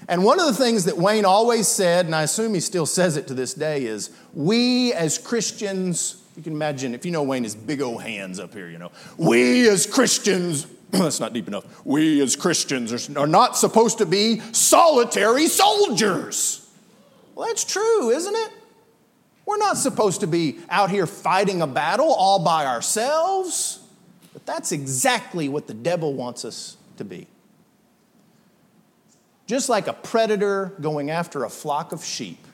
And 0.09 0.25
one 0.25 0.41
of 0.41 0.47
the 0.47 0.55
things 0.55 0.85
that 0.87 0.97
Wayne 0.97 1.25
always 1.25 1.69
said, 1.69 2.07
and 2.07 2.15
I 2.15 2.23
assume 2.23 2.55
he 2.55 2.61
still 2.61 2.87
says 2.87 3.17
it 3.17 3.29
to 3.29 3.35
this 3.35 3.55
day, 3.55 3.85
is 3.85 4.11
we 4.35 4.93
as 4.95 5.19
Christians 5.19 6.23
you 6.39 6.45
can 6.45 6.53
imagine, 6.53 6.95
if 6.95 7.05
you 7.05 7.11
know 7.11 7.25
Wayne, 7.25 7.43
his 7.43 7.57
big 7.57 7.83
old 7.83 8.01
hands 8.01 8.39
up 8.39 8.55
here, 8.55 8.71
you 8.71 8.79
know. 8.79 8.93
We 9.17 9.69
as 9.69 9.87
Christians, 9.87 10.69
that's 10.93 11.19
not 11.19 11.33
deep 11.33 11.49
enough. 11.49 11.85
We 11.85 12.21
as 12.23 12.37
Christians 12.37 12.93
are, 12.93 13.19
are 13.19 13.27
not 13.27 13.57
supposed 13.57 13.99
to 13.99 14.07
be 14.07 14.39
solitary 14.53 15.49
soldiers. 15.49 16.65
Well, 17.35 17.49
that's 17.49 17.65
true, 17.65 18.11
isn't 18.11 18.37
it? 18.37 18.53
We're 19.49 19.57
not 19.57 19.79
supposed 19.79 20.21
to 20.21 20.27
be 20.27 20.59
out 20.69 20.91
here 20.91 21.07
fighting 21.07 21.63
a 21.63 21.67
battle 21.67 22.13
all 22.13 22.45
by 22.45 22.67
ourselves. 22.67 23.81
But 24.35 24.45
that's 24.45 24.73
exactly 24.73 25.49
what 25.49 25.67
the 25.67 25.73
devil 25.73 26.13
wants 26.13 26.45
us 26.45 26.77
to 26.99 27.05
be. 27.05 27.29
Just 29.47 29.71
like 29.71 29.87
a 29.87 29.95
predator 29.95 30.75
going 30.83 31.11
after 31.11 31.45
a 31.45 31.49
flock 31.49 31.93
of 31.93 32.05
sheep, 32.05 32.47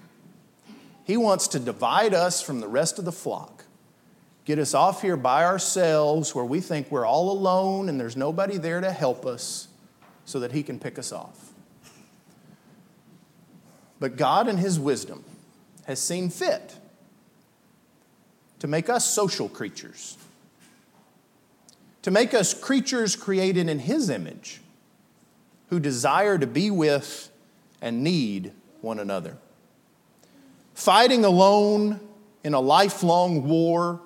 he 1.03 1.17
wants 1.17 1.49
to 1.49 1.59
divide 1.59 2.15
us 2.15 2.41
from 2.41 2.61
the 2.61 2.69
rest 2.69 3.01
of 3.01 3.05
the 3.05 3.11
flock 3.11 3.65
get 4.45 4.61
us 4.61 4.73
off 4.73 5.03
here 5.03 5.17
by 5.17 5.43
ourselves 5.45 6.33
where 6.33 6.45
we 6.45 6.61
think 6.61 6.89
we're 6.93 7.07
all 7.07 7.33
alone 7.33 7.89
and 7.89 7.99
there's 7.99 8.17
nobody 8.17 8.57
there 8.57 8.81
to 8.81 8.93
help 8.93 9.27
us 9.27 9.67
so 10.27 10.39
that 10.39 10.53
He 10.53 10.63
can 10.63 10.79
pick 10.79 10.97
us 10.97 11.11
off. 11.11 11.53
But 13.99 14.17
God, 14.17 14.47
in 14.47 14.59
His 14.59 14.79
wisdom, 14.79 15.25
has 15.87 16.01
seen 16.01 16.31
fit 16.31 16.77
to 18.65 18.69
make 18.69 18.89
us 18.89 19.05
social 19.05 19.47
creatures, 19.47 20.17
to 22.01 22.11
make 22.11 22.33
us 22.33 22.55
creatures 22.55 23.15
created 23.15 23.69
in 23.69 23.79
His 23.79 24.09
image 24.09 24.63
who 25.69 25.79
desire 25.79 26.39
to 26.39 26.47
be 26.47 26.71
with 26.71 27.29
and 27.83 28.03
need 28.03 28.53
one 28.81 28.99
another. 28.99 29.37
Fighting 30.73 31.27
alone 31.27 32.01
in 32.43 32.55
a 32.55 32.61
lifelong 32.61 33.47
war 33.47 34.01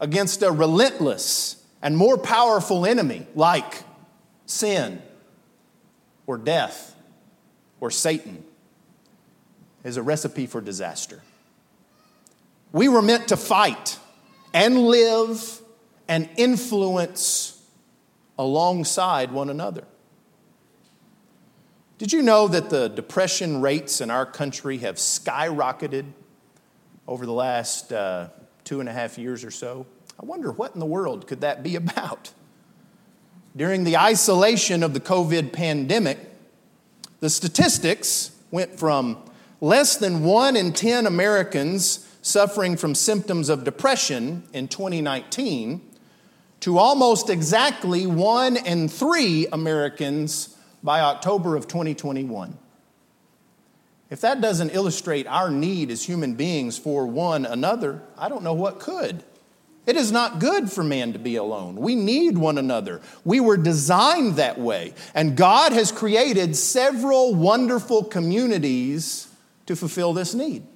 against 0.00 0.42
a 0.42 0.52
relentless 0.52 1.64
and 1.80 1.96
more 1.96 2.18
powerful 2.18 2.84
enemy 2.84 3.26
like 3.34 3.84
sin 4.44 5.00
or 6.26 6.36
death 6.36 6.94
or 7.80 7.90
Satan 7.90 8.44
is 9.82 9.96
a 9.96 10.02
recipe 10.02 10.44
for 10.44 10.60
disaster. 10.60 11.22
We 12.72 12.88
were 12.88 13.02
meant 13.02 13.28
to 13.28 13.36
fight 13.36 13.98
and 14.52 14.78
live 14.78 15.60
and 16.06 16.28
influence 16.36 17.62
alongside 18.38 19.32
one 19.32 19.50
another. 19.50 19.84
Did 21.98 22.12
you 22.12 22.22
know 22.22 22.46
that 22.48 22.70
the 22.70 22.88
depression 22.88 23.60
rates 23.60 24.00
in 24.00 24.10
our 24.10 24.24
country 24.24 24.78
have 24.78 24.96
skyrocketed 24.96 26.04
over 27.08 27.24
the 27.24 27.32
last 27.32 27.90
uh, 27.92 28.28
two 28.64 28.80
and 28.80 28.88
a 28.88 28.92
half 28.92 29.16
years 29.16 29.42
or 29.42 29.50
so. 29.50 29.86
I 30.20 30.26
wonder 30.26 30.52
what 30.52 30.74
in 30.74 30.80
the 30.80 30.86
world 30.86 31.26
could 31.26 31.40
that 31.40 31.62
be 31.62 31.74
about? 31.84 32.30
During 33.56 33.82
the 33.82 33.96
isolation 33.96 34.82
of 34.82 34.92
the 34.92 35.00
COVID 35.00 35.52
pandemic, 35.52 36.18
the 37.20 37.30
statistics 37.30 38.30
went 38.50 38.78
from 38.78 39.16
less 39.60 39.96
than 39.96 40.22
one 40.22 40.54
in 40.54 40.72
10 40.72 41.06
Americans 41.06 42.06
suffering 42.28 42.76
from 42.76 42.94
symptoms 42.94 43.48
of 43.48 43.64
depression 43.64 44.42
in 44.52 44.68
2019 44.68 45.80
to 46.60 46.78
almost 46.78 47.30
exactly 47.30 48.06
one 48.06 48.56
in 48.56 48.88
three 48.88 49.46
Americans 49.52 50.56
by 50.82 51.00
October 51.00 51.56
of 51.56 51.66
2021. 51.66 52.56
If 54.10 54.20
that 54.22 54.40
doesn't 54.40 54.70
illustrate 54.70 55.26
our 55.26 55.50
need 55.50 55.90
as 55.90 56.04
human 56.04 56.34
beings 56.34 56.78
for 56.78 57.06
one 57.06 57.44
another, 57.46 58.02
I 58.16 58.28
don't 58.28 58.42
know 58.42 58.54
what 58.54 58.78
could. 58.78 59.22
It 59.86 59.96
is 59.96 60.12
not 60.12 60.38
good 60.38 60.70
for 60.70 60.84
man 60.84 61.14
to 61.14 61.18
be 61.18 61.36
alone. 61.36 61.76
We 61.76 61.94
need 61.94 62.36
one 62.36 62.58
another. 62.58 63.00
We 63.24 63.40
were 63.40 63.56
designed 63.56 64.36
that 64.36 64.58
way. 64.58 64.92
And 65.14 65.34
God 65.34 65.72
has 65.72 65.90
created 65.90 66.56
several 66.56 67.34
wonderful 67.34 68.04
communities 68.04 69.28
to 69.64 69.76
fulfill 69.76 70.12
this 70.12 70.34
need. 70.34 70.66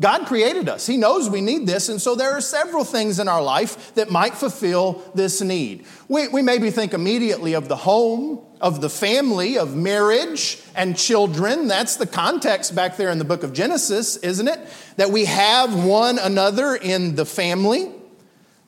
God 0.00 0.26
created 0.26 0.68
us. 0.68 0.86
He 0.86 0.96
knows 0.96 1.30
we 1.30 1.40
need 1.40 1.66
this. 1.66 1.88
And 1.88 2.00
so 2.00 2.16
there 2.16 2.32
are 2.32 2.40
several 2.40 2.84
things 2.84 3.20
in 3.20 3.28
our 3.28 3.42
life 3.42 3.94
that 3.94 4.10
might 4.10 4.34
fulfill 4.34 5.02
this 5.14 5.40
need. 5.40 5.86
We, 6.08 6.26
we 6.28 6.42
maybe 6.42 6.70
think 6.70 6.94
immediately 6.94 7.54
of 7.54 7.68
the 7.68 7.76
home, 7.76 8.40
of 8.60 8.80
the 8.80 8.90
family, 8.90 9.56
of 9.56 9.76
marriage 9.76 10.60
and 10.74 10.96
children. 10.96 11.68
That's 11.68 11.96
the 11.96 12.06
context 12.06 12.74
back 12.74 12.96
there 12.96 13.10
in 13.10 13.18
the 13.18 13.24
book 13.24 13.44
of 13.44 13.52
Genesis, 13.52 14.16
isn't 14.16 14.48
it? 14.48 14.58
That 14.96 15.10
we 15.10 15.26
have 15.26 15.84
one 15.84 16.18
another 16.18 16.74
in 16.74 17.14
the 17.14 17.24
family. 17.24 17.92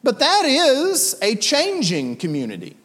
But 0.05 0.21
that 0.21 0.45
is 0.45 1.17
a 1.23 1.35
changing 1.35 2.17
community. 2.17 2.77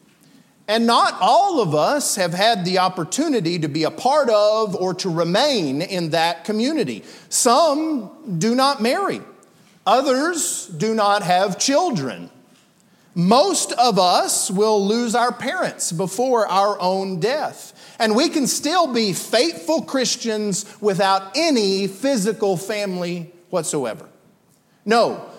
And 0.72 0.88
not 0.88 1.18
all 1.20 1.60
of 1.60 1.76
us 1.76 2.16
have 2.16 2.34
had 2.34 2.64
the 2.64 2.80
opportunity 2.80 3.60
to 3.60 3.68
be 3.68 3.84
a 3.84 3.92
part 3.92 4.30
of 4.30 4.74
or 4.74 4.94
to 4.94 5.10
remain 5.10 5.82
in 5.82 6.12
that 6.12 6.46
community. 6.46 7.04
Some 7.28 8.38
do 8.40 8.56
not 8.56 8.82
marry, 8.82 9.20
others 9.86 10.68
do 10.68 10.96
not 10.96 11.24
have 11.24 11.60
children. 11.60 12.30
Most 13.14 13.74
of 13.74 14.00
us 14.00 14.50
will 14.50 14.88
lose 14.88 15.14
our 15.14 15.34
parents 15.34 15.92
before 15.92 16.48
our 16.48 16.80
own 16.80 17.20
death. 17.20 17.74
And 18.00 18.16
we 18.16 18.30
can 18.30 18.48
still 18.48 18.94
be 18.94 19.12
faithful 19.12 19.82
Christians 19.82 20.66
without 20.80 21.36
any 21.36 21.88
physical 21.88 22.56
family 22.56 23.34
whatsoever. 23.50 24.08
No, 24.86 25.30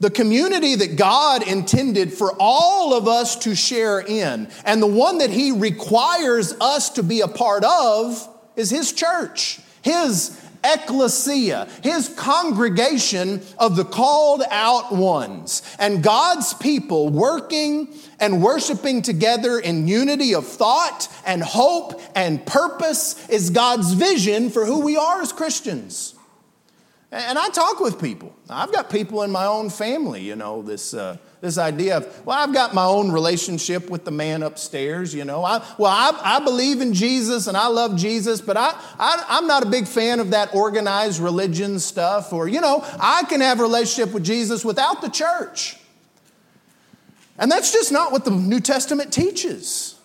the 0.00 0.10
community 0.10 0.74
that 0.76 0.96
God 0.96 1.46
intended 1.46 2.12
for 2.12 2.34
all 2.38 2.94
of 2.94 3.08
us 3.08 3.36
to 3.36 3.54
share 3.54 4.00
in, 4.00 4.48
and 4.64 4.80
the 4.80 4.86
one 4.86 5.18
that 5.18 5.30
He 5.30 5.52
requires 5.52 6.52
us 6.60 6.90
to 6.90 7.02
be 7.02 7.20
a 7.20 7.28
part 7.28 7.64
of, 7.64 8.28
is 8.56 8.70
His 8.70 8.92
church, 8.92 9.60
His 9.82 10.40
ecclesia, 10.64 11.68
his 11.82 12.08
congregation 12.10 13.42
of 13.58 13.76
the 13.76 13.84
called 13.84 14.42
out 14.50 14.92
ones, 14.92 15.62
and 15.78 16.02
God's 16.02 16.54
people 16.54 17.10
working 17.10 17.94
and 18.20 18.42
worshiping 18.42 19.02
together 19.02 19.58
in 19.58 19.86
unity 19.86 20.34
of 20.34 20.46
thought 20.46 21.08
and 21.24 21.42
hope 21.42 22.00
and 22.14 22.44
purpose 22.44 23.28
is 23.28 23.50
God's 23.50 23.92
vision 23.92 24.50
for 24.50 24.64
who 24.64 24.80
we 24.80 24.96
are 24.96 25.22
as 25.22 25.32
Christians. 25.32 26.17
And 27.10 27.38
I 27.38 27.48
talk 27.48 27.80
with 27.80 27.98
people. 27.98 28.36
I've 28.50 28.70
got 28.70 28.90
people 28.90 29.22
in 29.22 29.30
my 29.30 29.46
own 29.46 29.70
family, 29.70 30.20
you 30.20 30.36
know, 30.36 30.60
this, 30.60 30.92
uh, 30.92 31.16
this 31.40 31.56
idea 31.56 31.96
of, 31.96 32.26
well, 32.26 32.36
I've 32.38 32.52
got 32.52 32.74
my 32.74 32.84
own 32.84 33.10
relationship 33.10 33.88
with 33.88 34.04
the 34.04 34.10
man 34.10 34.42
upstairs, 34.42 35.14
you 35.14 35.24
know. 35.24 35.42
I, 35.42 35.64
well, 35.78 35.90
I, 35.90 36.36
I 36.36 36.44
believe 36.44 36.82
in 36.82 36.92
Jesus 36.92 37.46
and 37.46 37.56
I 37.56 37.68
love 37.68 37.96
Jesus, 37.96 38.42
but 38.42 38.58
I, 38.58 38.78
I, 38.98 39.24
I'm 39.26 39.46
not 39.46 39.62
a 39.62 39.66
big 39.66 39.86
fan 39.86 40.20
of 40.20 40.32
that 40.32 40.54
organized 40.54 41.18
religion 41.18 41.78
stuff. 41.78 42.34
Or, 42.34 42.46
you 42.46 42.60
know, 42.60 42.84
I 43.00 43.24
can 43.24 43.40
have 43.40 43.60
a 43.60 43.62
relationship 43.62 44.12
with 44.12 44.24
Jesus 44.24 44.62
without 44.62 45.00
the 45.00 45.08
church. 45.08 45.78
And 47.38 47.50
that's 47.50 47.72
just 47.72 47.90
not 47.90 48.12
what 48.12 48.26
the 48.26 48.32
New 48.32 48.60
Testament 48.60 49.14
teaches. 49.14 49.98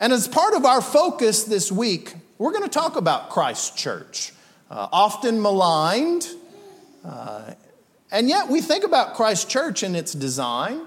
And 0.00 0.14
as 0.14 0.28
part 0.28 0.54
of 0.54 0.64
our 0.64 0.80
focus 0.80 1.44
this 1.44 1.70
week, 1.70 2.14
we're 2.38 2.52
going 2.52 2.62
to 2.62 2.70
talk 2.70 2.96
about 2.96 3.28
Christ's 3.28 3.70
church 3.70 4.32
uh, 4.70 4.88
often 4.92 5.40
maligned. 5.40 6.26
Uh, 7.04 7.52
and 8.10 8.28
yet 8.28 8.48
we 8.48 8.60
think 8.60 8.84
about 8.84 9.14
Christ 9.14 9.48
Church 9.48 9.82
in 9.82 9.94
its 9.94 10.12
design, 10.12 10.86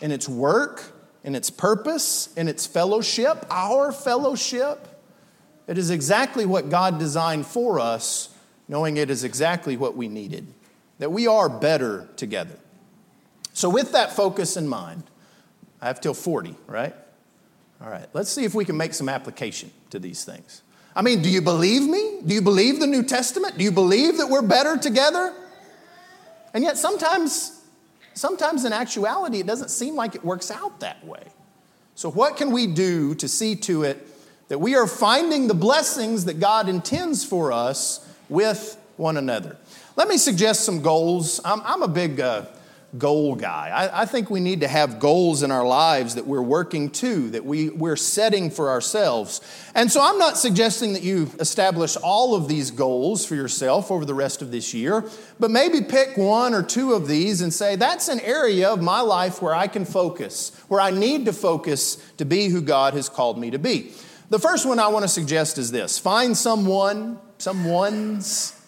in 0.00 0.10
its 0.10 0.28
work, 0.28 0.92
in 1.24 1.34
its 1.34 1.50
purpose, 1.50 2.32
in 2.36 2.48
its 2.48 2.66
fellowship, 2.66 3.44
our 3.50 3.92
fellowship. 3.92 4.88
It 5.66 5.78
is 5.78 5.90
exactly 5.90 6.46
what 6.46 6.70
God 6.70 6.98
designed 6.98 7.46
for 7.46 7.80
us, 7.80 8.30
knowing 8.68 8.96
it 8.96 9.10
is 9.10 9.24
exactly 9.24 9.76
what 9.76 9.96
we 9.96 10.08
needed, 10.08 10.46
that 10.98 11.10
we 11.10 11.26
are 11.26 11.48
better 11.48 12.08
together. 12.16 12.58
So, 13.52 13.68
with 13.68 13.92
that 13.92 14.12
focus 14.12 14.56
in 14.56 14.68
mind, 14.68 15.04
I 15.80 15.86
have 15.86 16.00
till 16.00 16.14
40, 16.14 16.54
right? 16.66 16.94
All 17.80 17.90
right, 17.90 18.06
let's 18.12 18.30
see 18.30 18.44
if 18.44 18.54
we 18.54 18.64
can 18.64 18.76
make 18.76 18.94
some 18.94 19.08
application 19.08 19.70
to 19.90 19.98
these 19.98 20.24
things. 20.24 20.62
I 20.96 21.02
mean, 21.02 21.20
do 21.20 21.28
you 21.28 21.42
believe 21.42 21.82
me? 21.82 22.20
Do 22.24 22.34
you 22.34 22.40
believe 22.40 22.80
the 22.80 22.86
New 22.86 23.02
Testament? 23.02 23.58
Do 23.58 23.64
you 23.64 23.70
believe 23.70 24.16
that 24.16 24.30
we're 24.30 24.40
better 24.40 24.78
together? 24.78 25.34
And 26.54 26.64
yet 26.64 26.78
sometimes, 26.78 27.62
sometimes 28.14 28.64
in 28.64 28.72
actuality, 28.72 29.40
it 29.40 29.46
doesn't 29.46 29.68
seem 29.68 29.94
like 29.94 30.14
it 30.14 30.24
works 30.24 30.50
out 30.50 30.80
that 30.80 31.06
way. 31.06 31.22
So, 31.94 32.10
what 32.10 32.38
can 32.38 32.50
we 32.50 32.66
do 32.66 33.14
to 33.16 33.28
see 33.28 33.56
to 33.56 33.82
it 33.82 34.08
that 34.48 34.58
we 34.58 34.74
are 34.74 34.86
finding 34.86 35.48
the 35.48 35.54
blessings 35.54 36.24
that 36.24 36.40
God 36.40 36.66
intends 36.66 37.26
for 37.26 37.52
us 37.52 38.08
with 38.30 38.78
one 38.96 39.18
another? 39.18 39.58
Let 39.96 40.08
me 40.08 40.16
suggest 40.16 40.64
some 40.64 40.80
goals. 40.80 41.42
I'm, 41.44 41.60
I'm 41.62 41.82
a 41.82 41.88
big 41.88 42.20
uh, 42.20 42.46
goal 42.96 43.34
guy. 43.34 43.68
I, 43.68 44.02
I, 44.02 44.06
think 44.06 44.30
we 44.30 44.40
need 44.40 44.60
to 44.60 44.68
have 44.68 45.00
goals 45.00 45.42
in 45.42 45.50
our 45.50 45.66
lives 45.66 46.14
that 46.14 46.26
we're 46.26 46.40
working 46.40 46.88
to, 46.90 47.30
that 47.30 47.44
we, 47.44 47.68
we're 47.68 47.96
setting 47.96 48.50
for 48.50 48.70
ourselves. 48.70 49.40
And 49.74 49.90
so 49.90 50.00
I'm 50.00 50.18
not 50.18 50.38
suggesting 50.38 50.92
that 50.94 51.02
you 51.02 51.30
establish 51.40 51.96
all 51.96 52.34
of 52.34 52.48
these 52.48 52.70
goals 52.70 53.26
for 53.26 53.34
yourself 53.34 53.90
over 53.90 54.04
the 54.04 54.14
rest 54.14 54.40
of 54.40 54.50
this 54.50 54.72
year, 54.72 55.04
but 55.38 55.50
maybe 55.50 55.82
pick 55.82 56.16
one 56.16 56.54
or 56.54 56.62
two 56.62 56.94
of 56.94 57.08
these 57.08 57.42
and 57.42 57.52
say, 57.52 57.76
that's 57.76 58.08
an 58.08 58.20
area 58.20 58.68
of 58.70 58.80
my 58.80 59.00
life 59.00 59.42
where 59.42 59.54
I 59.54 59.66
can 59.66 59.84
focus, 59.84 60.52
where 60.68 60.80
I 60.80 60.90
need 60.90 61.26
to 61.26 61.32
focus 61.32 61.96
to 62.16 62.24
be 62.24 62.48
who 62.48 62.62
God 62.62 62.94
has 62.94 63.08
called 63.08 63.38
me 63.38 63.50
to 63.50 63.58
be. 63.58 63.92
The 64.30 64.38
first 64.38 64.66
one 64.66 64.78
I 64.78 64.88
want 64.88 65.02
to 65.02 65.08
suggest 65.08 65.58
is 65.58 65.70
this 65.70 65.98
find 65.98 66.36
someone, 66.36 67.18
someone's 67.38 68.60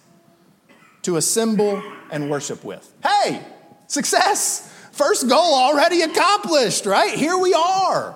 to 1.03 1.17
assemble 1.17 1.83
and 2.11 2.31
worship 2.31 2.65
with. 2.65 2.93
Hey, 3.03 3.43
Success. 3.89 4.73
First 4.93 5.29
goal 5.29 5.55
already 5.55 6.03
accomplished, 6.03 6.87
right? 6.87 7.13
Here 7.13 7.37
we 7.37 7.55
are. 7.55 8.15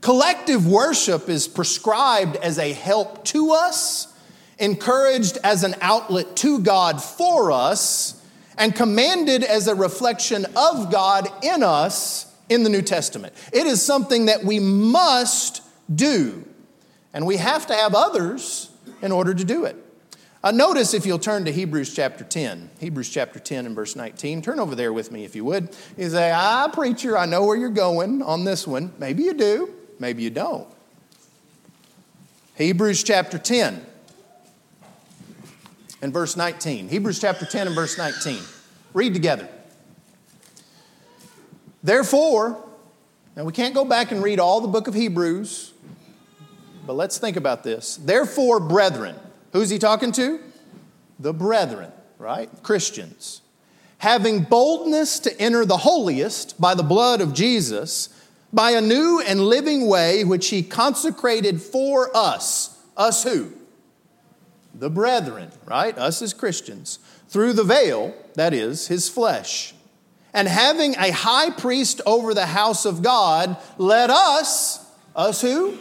Collective 0.00 0.66
worship 0.66 1.28
is 1.28 1.48
prescribed 1.48 2.36
as 2.36 2.58
a 2.58 2.72
help 2.72 3.24
to 3.26 3.52
us, 3.52 4.12
encouraged 4.58 5.38
as 5.42 5.64
an 5.64 5.74
outlet 5.80 6.36
to 6.36 6.60
God 6.60 7.02
for 7.02 7.50
us, 7.50 8.22
and 8.56 8.74
commanded 8.74 9.44
as 9.44 9.68
a 9.68 9.74
reflection 9.74 10.46
of 10.56 10.90
God 10.90 11.28
in 11.44 11.62
us 11.62 12.34
in 12.48 12.64
the 12.64 12.70
New 12.70 12.82
Testament. 12.82 13.34
It 13.52 13.66
is 13.66 13.82
something 13.82 14.26
that 14.26 14.44
we 14.44 14.58
must 14.58 15.62
do, 15.94 16.44
and 17.12 17.26
we 17.26 17.36
have 17.36 17.66
to 17.68 17.74
have 17.74 17.94
others 17.94 18.70
in 19.00 19.12
order 19.12 19.32
to 19.34 19.44
do 19.44 19.64
it. 19.64 19.76
Uh, 20.42 20.52
notice 20.52 20.94
if 20.94 21.04
you'll 21.04 21.18
turn 21.18 21.44
to 21.44 21.52
Hebrews 21.52 21.92
chapter 21.92 22.22
10, 22.22 22.70
Hebrews 22.78 23.10
chapter 23.10 23.40
10 23.40 23.66
and 23.66 23.74
verse 23.74 23.96
19. 23.96 24.40
Turn 24.40 24.60
over 24.60 24.76
there 24.76 24.92
with 24.92 25.10
me 25.10 25.24
if 25.24 25.34
you 25.34 25.44
would. 25.44 25.76
You 25.96 26.08
say, 26.10 26.30
Ah, 26.32 26.68
preacher, 26.72 27.18
I 27.18 27.26
know 27.26 27.44
where 27.44 27.56
you're 27.56 27.70
going 27.70 28.22
on 28.22 28.44
this 28.44 28.64
one. 28.64 28.92
Maybe 28.98 29.24
you 29.24 29.34
do, 29.34 29.74
maybe 29.98 30.22
you 30.22 30.30
don't. 30.30 30.68
Hebrews 32.54 33.02
chapter 33.02 33.36
10 33.36 33.84
and 36.02 36.12
verse 36.12 36.36
19. 36.36 36.88
Hebrews 36.88 37.20
chapter 37.20 37.44
10 37.44 37.66
and 37.66 37.76
verse 37.76 37.98
19. 37.98 38.40
Read 38.92 39.14
together. 39.14 39.48
Therefore, 41.82 42.64
now 43.34 43.42
we 43.42 43.52
can't 43.52 43.74
go 43.74 43.84
back 43.84 44.12
and 44.12 44.22
read 44.22 44.38
all 44.38 44.60
the 44.60 44.68
book 44.68 44.86
of 44.86 44.94
Hebrews, 44.94 45.72
but 46.86 46.92
let's 46.92 47.18
think 47.18 47.36
about 47.36 47.64
this. 47.64 47.96
Therefore, 47.96 48.60
brethren, 48.60 49.16
Who's 49.52 49.70
he 49.70 49.78
talking 49.78 50.12
to? 50.12 50.40
The 51.18 51.32
brethren, 51.32 51.92
right? 52.18 52.50
Christians. 52.62 53.42
Having 53.98 54.44
boldness 54.44 55.18
to 55.20 55.40
enter 55.40 55.64
the 55.64 55.78
holiest 55.78 56.60
by 56.60 56.74
the 56.74 56.82
blood 56.82 57.20
of 57.20 57.34
Jesus, 57.34 58.08
by 58.52 58.72
a 58.72 58.80
new 58.80 59.20
and 59.20 59.40
living 59.40 59.86
way 59.86 60.24
which 60.24 60.48
he 60.48 60.62
consecrated 60.62 61.60
for 61.60 62.16
us. 62.16 62.78
Us 62.96 63.24
who? 63.24 63.52
The 64.74 64.90
brethren, 64.90 65.50
right? 65.66 65.96
Us 65.98 66.22
as 66.22 66.32
Christians. 66.32 66.98
Through 67.28 67.54
the 67.54 67.64
veil, 67.64 68.14
that 68.34 68.54
is, 68.54 68.86
his 68.86 69.08
flesh. 69.08 69.74
And 70.32 70.46
having 70.46 70.94
a 70.94 71.10
high 71.10 71.50
priest 71.50 72.00
over 72.06 72.32
the 72.32 72.46
house 72.46 72.84
of 72.84 73.02
God, 73.02 73.56
let 73.76 74.10
us, 74.10 74.86
us 75.16 75.40
who? 75.40 75.76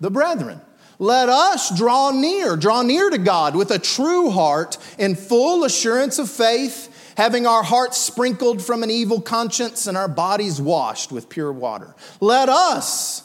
The 0.00 0.10
brethren 0.10 0.60
let 0.98 1.28
us 1.28 1.76
draw 1.76 2.10
near, 2.10 2.56
draw 2.56 2.82
near 2.82 3.10
to 3.10 3.18
God 3.18 3.56
with 3.56 3.70
a 3.70 3.78
true 3.78 4.30
heart 4.30 4.78
in 4.98 5.16
full 5.16 5.64
assurance 5.64 6.18
of 6.18 6.30
faith, 6.30 7.12
having 7.16 7.46
our 7.46 7.62
hearts 7.62 7.98
sprinkled 7.98 8.62
from 8.62 8.82
an 8.82 8.90
evil 8.90 9.20
conscience 9.20 9.86
and 9.86 9.96
our 9.96 10.08
bodies 10.08 10.60
washed 10.60 11.10
with 11.10 11.28
pure 11.28 11.52
water. 11.52 11.94
Let 12.20 12.48
us, 12.48 13.22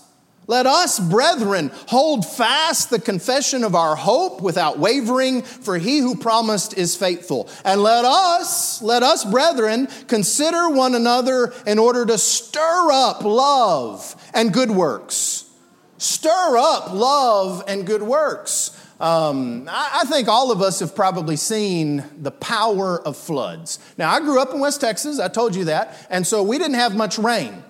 let 0.48 0.66
us, 0.66 1.00
brethren, 1.00 1.70
hold 1.88 2.26
fast 2.26 2.90
the 2.90 3.00
confession 3.00 3.64
of 3.64 3.76
our 3.76 3.96
hope 3.96 4.42
without 4.42 4.80
wavering, 4.80 5.44
for 5.44 5.78
he 5.78 6.00
who 6.00 6.16
promised 6.16 6.76
is 6.76 6.96
faithful. 6.96 7.50
And 7.64 7.84
let 7.84 8.04
us, 8.04 8.82
let 8.82 9.04
us, 9.04 9.24
brethren, 9.24 9.88
consider 10.08 10.70
one 10.70 10.96
another 10.96 11.54
in 11.68 11.78
order 11.78 12.04
to 12.08 12.18
stir 12.18 12.92
up 12.92 13.24
love 13.24 14.16
and 14.34 14.52
good 14.52 14.72
works 14.72 15.46
Stir 16.00 16.58
up 16.58 16.94
love 16.94 17.64
and 17.68 17.86
good 17.86 18.02
works. 18.02 18.72
Um, 19.02 19.68
I, 19.70 20.02
I, 20.02 20.06
think 20.06 20.28
all 20.28 20.52
of 20.52 20.62
us 20.62 20.80
have 20.80 20.96
probably 20.96 21.36
seen 21.36 22.04
the 22.18 22.32
power 22.32 23.02
of 23.06 23.16
floods. 23.16 23.80
Now, 23.98 24.12
I 24.12 24.20
grew 24.20 24.42
up 24.42 24.54
in 24.54 24.60
West 24.60 24.82
Texas, 24.82 25.20
I 25.20 25.30
told 25.30 25.56
you 25.56 25.66
that, 25.66 25.96
and 26.10 26.28
so 26.28 26.44
we 26.44 26.58
didn't 26.58 26.76
have 26.76 26.96
much 26.96 27.18
rain. 27.18 27.64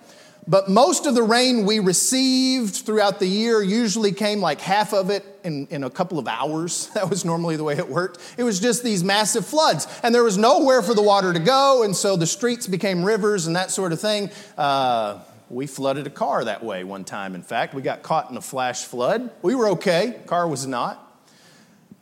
But 0.47 0.67
most 0.67 1.05
of 1.05 1.13
the 1.13 1.21
rain 1.21 1.67
we 1.67 1.77
received 1.77 2.77
throughout 2.77 3.19
the 3.19 3.27
year 3.27 3.61
usually 3.61 4.11
came 4.11 4.41
like 4.41 4.59
half 4.59 4.93
of 4.93 5.11
it 5.11 5.23
in, 5.43 5.67
in 5.67 5.83
a 5.83 5.91
couple 5.91 6.17
of 6.17 6.27
hours. 6.27 6.89
That 6.95 7.09
was 7.09 7.23
normally 7.23 7.55
the 7.55 7.63
way 7.63 7.77
it 7.77 7.87
worked. 7.87 8.19
It 8.35 8.43
was 8.43 8.59
just 8.59 8.83
these 8.83 9.03
massive 9.03 9.45
floods, 9.45 9.87
and 10.01 10.13
there 10.13 10.23
was 10.23 10.37
nowhere 10.37 10.81
for 10.81 10.95
the 10.95 11.03
water 11.03 11.33
to 11.33 11.39
go, 11.39 11.83
and 11.83 11.95
so 11.95 12.15
the 12.15 12.27
streets 12.27 12.65
became 12.65 13.03
rivers 13.03 13.45
and 13.45 13.55
that 13.55 13.69
sort 13.69 13.91
of 13.91 14.01
thing. 14.01 14.31
Uh, 14.57 15.19
we 15.49 15.67
flooded 15.67 16.05
a 16.07 16.11
car 16.11 16.43
that 16.45 16.63
way 16.63 16.83
one 16.83 17.03
time, 17.03 17.35
in 17.35 17.43
fact. 17.43 17.73
We 17.73 17.81
got 17.81 18.03
caught 18.03 18.29
in 18.29 18.37
a 18.37 18.41
flash 18.41 18.85
flood. 18.85 19.31
We 19.41 19.55
were 19.55 19.69
okay, 19.69 20.19
car 20.25 20.47
was 20.47 20.67
not. 20.67 21.05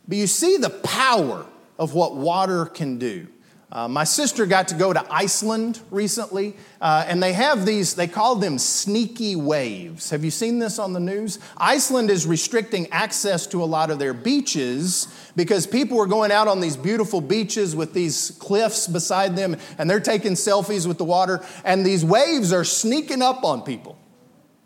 But 0.06 0.18
you 0.18 0.26
see 0.26 0.56
the 0.56 0.70
power 0.70 1.46
of 1.78 1.94
what 1.94 2.16
water 2.16 2.66
can 2.66 2.98
do. 2.98 3.28
Uh, 3.70 3.86
my 3.86 4.04
sister 4.04 4.46
got 4.46 4.68
to 4.68 4.74
go 4.74 4.94
to 4.94 5.04
Iceland 5.12 5.80
recently, 5.90 6.56
uh, 6.80 7.04
and 7.06 7.22
they 7.22 7.34
have 7.34 7.66
these, 7.66 7.94
they 7.94 8.06
call 8.06 8.34
them 8.36 8.56
sneaky 8.56 9.36
waves. 9.36 10.08
Have 10.08 10.24
you 10.24 10.30
seen 10.30 10.58
this 10.58 10.78
on 10.78 10.94
the 10.94 11.00
news? 11.00 11.38
Iceland 11.58 12.10
is 12.10 12.26
restricting 12.26 12.90
access 12.90 13.46
to 13.48 13.62
a 13.62 13.66
lot 13.66 13.90
of 13.90 13.98
their 13.98 14.14
beaches 14.14 15.06
because 15.36 15.66
people 15.66 16.00
are 16.00 16.06
going 16.06 16.32
out 16.32 16.48
on 16.48 16.60
these 16.60 16.78
beautiful 16.78 17.20
beaches 17.20 17.76
with 17.76 17.92
these 17.92 18.30
cliffs 18.38 18.86
beside 18.86 19.36
them, 19.36 19.54
and 19.76 19.90
they're 19.90 20.00
taking 20.00 20.32
selfies 20.32 20.86
with 20.86 20.96
the 20.96 21.04
water, 21.04 21.44
and 21.62 21.84
these 21.84 22.06
waves 22.06 22.54
are 22.54 22.64
sneaking 22.64 23.20
up 23.20 23.44
on 23.44 23.60
people. 23.60 23.98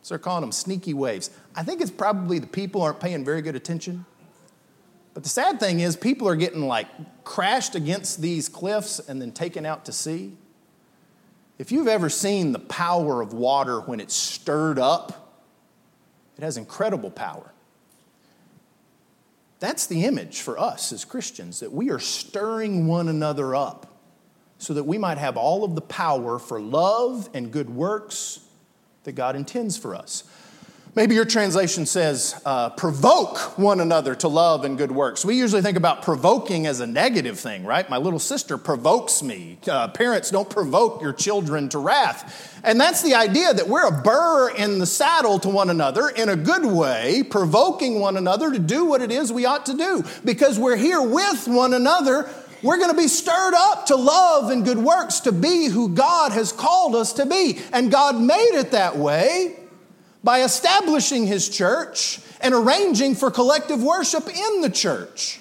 So 0.02 0.14
they're 0.14 0.20
calling 0.20 0.42
them 0.42 0.52
sneaky 0.52 0.94
waves. 0.94 1.30
I 1.56 1.64
think 1.64 1.80
it's 1.80 1.90
probably 1.90 2.38
the 2.38 2.46
people 2.46 2.82
aren't 2.82 3.00
paying 3.00 3.24
very 3.24 3.42
good 3.42 3.56
attention. 3.56 4.04
But 5.14 5.22
the 5.22 5.28
sad 5.28 5.60
thing 5.60 5.80
is, 5.80 5.96
people 5.96 6.28
are 6.28 6.36
getting 6.36 6.66
like 6.66 6.86
crashed 7.24 7.74
against 7.74 8.20
these 8.20 8.48
cliffs 8.48 8.98
and 8.98 9.20
then 9.20 9.32
taken 9.32 9.66
out 9.66 9.84
to 9.86 9.92
sea. 9.92 10.36
If 11.58 11.70
you've 11.70 11.88
ever 11.88 12.08
seen 12.08 12.52
the 12.52 12.58
power 12.58 13.20
of 13.20 13.32
water 13.32 13.80
when 13.80 14.00
it's 14.00 14.14
stirred 14.14 14.78
up, 14.78 15.40
it 16.36 16.42
has 16.42 16.56
incredible 16.56 17.10
power. 17.10 17.52
That's 19.60 19.86
the 19.86 20.04
image 20.04 20.40
for 20.40 20.58
us 20.58 20.92
as 20.92 21.04
Christians, 21.04 21.60
that 21.60 21.72
we 21.72 21.90
are 21.90 22.00
stirring 22.00 22.88
one 22.88 23.08
another 23.08 23.54
up 23.54 23.86
so 24.58 24.74
that 24.74 24.84
we 24.84 24.98
might 24.98 25.18
have 25.18 25.36
all 25.36 25.62
of 25.62 25.74
the 25.74 25.80
power 25.80 26.38
for 26.38 26.60
love 26.60 27.28
and 27.34 27.52
good 27.52 27.70
works 27.70 28.40
that 29.04 29.12
God 29.12 29.36
intends 29.36 29.76
for 29.76 29.94
us. 29.94 30.24
Maybe 30.94 31.14
your 31.14 31.24
translation 31.24 31.86
says, 31.86 32.38
uh, 32.44 32.68
provoke 32.68 33.56
one 33.56 33.80
another 33.80 34.14
to 34.16 34.28
love 34.28 34.66
and 34.66 34.76
good 34.76 34.92
works. 34.92 35.24
We 35.24 35.38
usually 35.38 35.62
think 35.62 35.78
about 35.78 36.02
provoking 36.02 36.66
as 36.66 36.80
a 36.80 36.86
negative 36.86 37.40
thing, 37.40 37.64
right? 37.64 37.88
My 37.88 37.96
little 37.96 38.18
sister 38.18 38.58
provokes 38.58 39.22
me. 39.22 39.56
Uh, 39.66 39.88
parents 39.88 40.30
don't 40.30 40.50
provoke 40.50 41.00
your 41.00 41.14
children 41.14 41.70
to 41.70 41.78
wrath. 41.78 42.60
And 42.62 42.78
that's 42.78 43.00
the 43.00 43.14
idea 43.14 43.54
that 43.54 43.68
we're 43.68 43.86
a 43.86 44.02
burr 44.02 44.50
in 44.50 44.80
the 44.80 44.86
saddle 44.86 45.38
to 45.38 45.48
one 45.48 45.70
another 45.70 46.10
in 46.10 46.28
a 46.28 46.36
good 46.36 46.66
way, 46.66 47.22
provoking 47.22 47.98
one 47.98 48.18
another 48.18 48.52
to 48.52 48.58
do 48.58 48.84
what 48.84 49.00
it 49.00 49.10
is 49.10 49.32
we 49.32 49.46
ought 49.46 49.64
to 49.66 49.74
do. 49.74 50.04
Because 50.26 50.58
we're 50.58 50.76
here 50.76 51.00
with 51.00 51.48
one 51.48 51.72
another, 51.72 52.28
we're 52.62 52.76
going 52.76 52.90
to 52.90 53.00
be 53.00 53.08
stirred 53.08 53.54
up 53.54 53.86
to 53.86 53.96
love 53.96 54.50
and 54.50 54.62
good 54.62 54.76
works, 54.76 55.20
to 55.20 55.32
be 55.32 55.68
who 55.68 55.88
God 55.88 56.32
has 56.32 56.52
called 56.52 56.94
us 56.94 57.14
to 57.14 57.24
be. 57.24 57.60
And 57.72 57.90
God 57.90 58.20
made 58.20 58.58
it 58.58 58.72
that 58.72 58.98
way 58.98 59.56
by 60.24 60.42
establishing 60.42 61.26
his 61.26 61.48
church 61.48 62.20
and 62.40 62.54
arranging 62.54 63.14
for 63.14 63.30
collective 63.30 63.82
worship 63.82 64.28
in 64.28 64.60
the 64.60 64.70
church. 64.70 65.40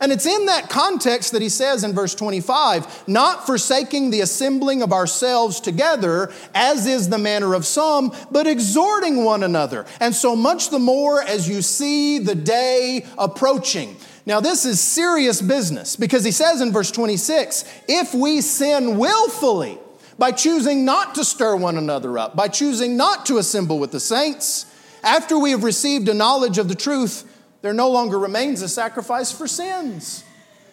And 0.00 0.12
it's 0.12 0.26
in 0.26 0.46
that 0.46 0.70
context 0.70 1.32
that 1.32 1.42
he 1.42 1.48
says 1.48 1.82
in 1.82 1.92
verse 1.92 2.14
25, 2.14 3.08
not 3.08 3.46
forsaking 3.46 4.10
the 4.10 4.20
assembling 4.20 4.80
of 4.82 4.92
ourselves 4.92 5.60
together, 5.60 6.30
as 6.54 6.86
is 6.86 7.08
the 7.08 7.18
manner 7.18 7.54
of 7.54 7.66
some, 7.66 8.14
but 8.30 8.46
exhorting 8.46 9.24
one 9.24 9.42
another. 9.42 9.86
And 9.98 10.14
so 10.14 10.36
much 10.36 10.70
the 10.70 10.78
more 10.78 11.22
as 11.22 11.48
you 11.48 11.62
see 11.62 12.18
the 12.18 12.36
day 12.36 13.06
approaching. 13.16 13.96
Now, 14.24 14.40
this 14.40 14.64
is 14.64 14.78
serious 14.78 15.42
business 15.42 15.96
because 15.96 16.24
he 16.24 16.32
says 16.32 16.60
in 16.60 16.70
verse 16.70 16.92
26, 16.92 17.64
if 17.88 18.14
we 18.14 18.40
sin 18.40 18.98
willfully, 18.98 19.78
by 20.18 20.32
choosing 20.32 20.84
not 20.84 21.14
to 21.14 21.24
stir 21.24 21.56
one 21.56 21.78
another 21.78 22.18
up, 22.18 22.34
by 22.34 22.48
choosing 22.48 22.96
not 22.96 23.24
to 23.26 23.38
assemble 23.38 23.78
with 23.78 23.92
the 23.92 24.00
saints. 24.00 24.66
After 25.04 25.38
we 25.38 25.52
have 25.52 25.62
received 25.62 26.08
a 26.08 26.14
knowledge 26.14 26.58
of 26.58 26.68
the 26.68 26.74
truth, 26.74 27.24
there 27.62 27.72
no 27.72 27.88
longer 27.88 28.18
remains 28.18 28.60
a 28.62 28.68
sacrifice 28.68 29.30
for 29.30 29.46
sins. 29.46 30.24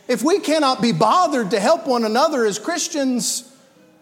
If 0.07 0.23
we 0.23 0.39
cannot 0.39 0.81
be 0.81 0.91
bothered 0.91 1.51
to 1.51 1.59
help 1.59 1.87
one 1.87 2.03
another 2.03 2.45
as 2.45 2.59
Christians, 2.59 3.51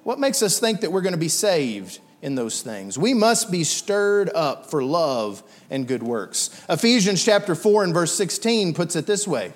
what 0.04 0.20
makes 0.20 0.42
us 0.42 0.60
think 0.60 0.82
that 0.82 0.92
we're 0.92 1.02
going 1.02 1.14
to 1.14 1.20
be 1.20 1.30
saved 1.30 2.00
in 2.22 2.36
those 2.36 2.62
things? 2.62 2.98
We 2.98 3.14
must 3.14 3.52
be 3.52 3.64
stirred 3.64 4.30
up 4.34 4.70
for 4.70 4.84
love 4.84 5.44
and 5.70 5.88
good 5.88 6.04
works. 6.04 6.50
Ephesians 6.70 7.24
chapter 7.24 7.56
4 7.56 7.86
and 7.86 7.94
verse 7.94 8.14
16 8.14 8.74
puts 8.74 8.96
it 8.96 9.06
this 9.06 9.28
way 9.28 9.54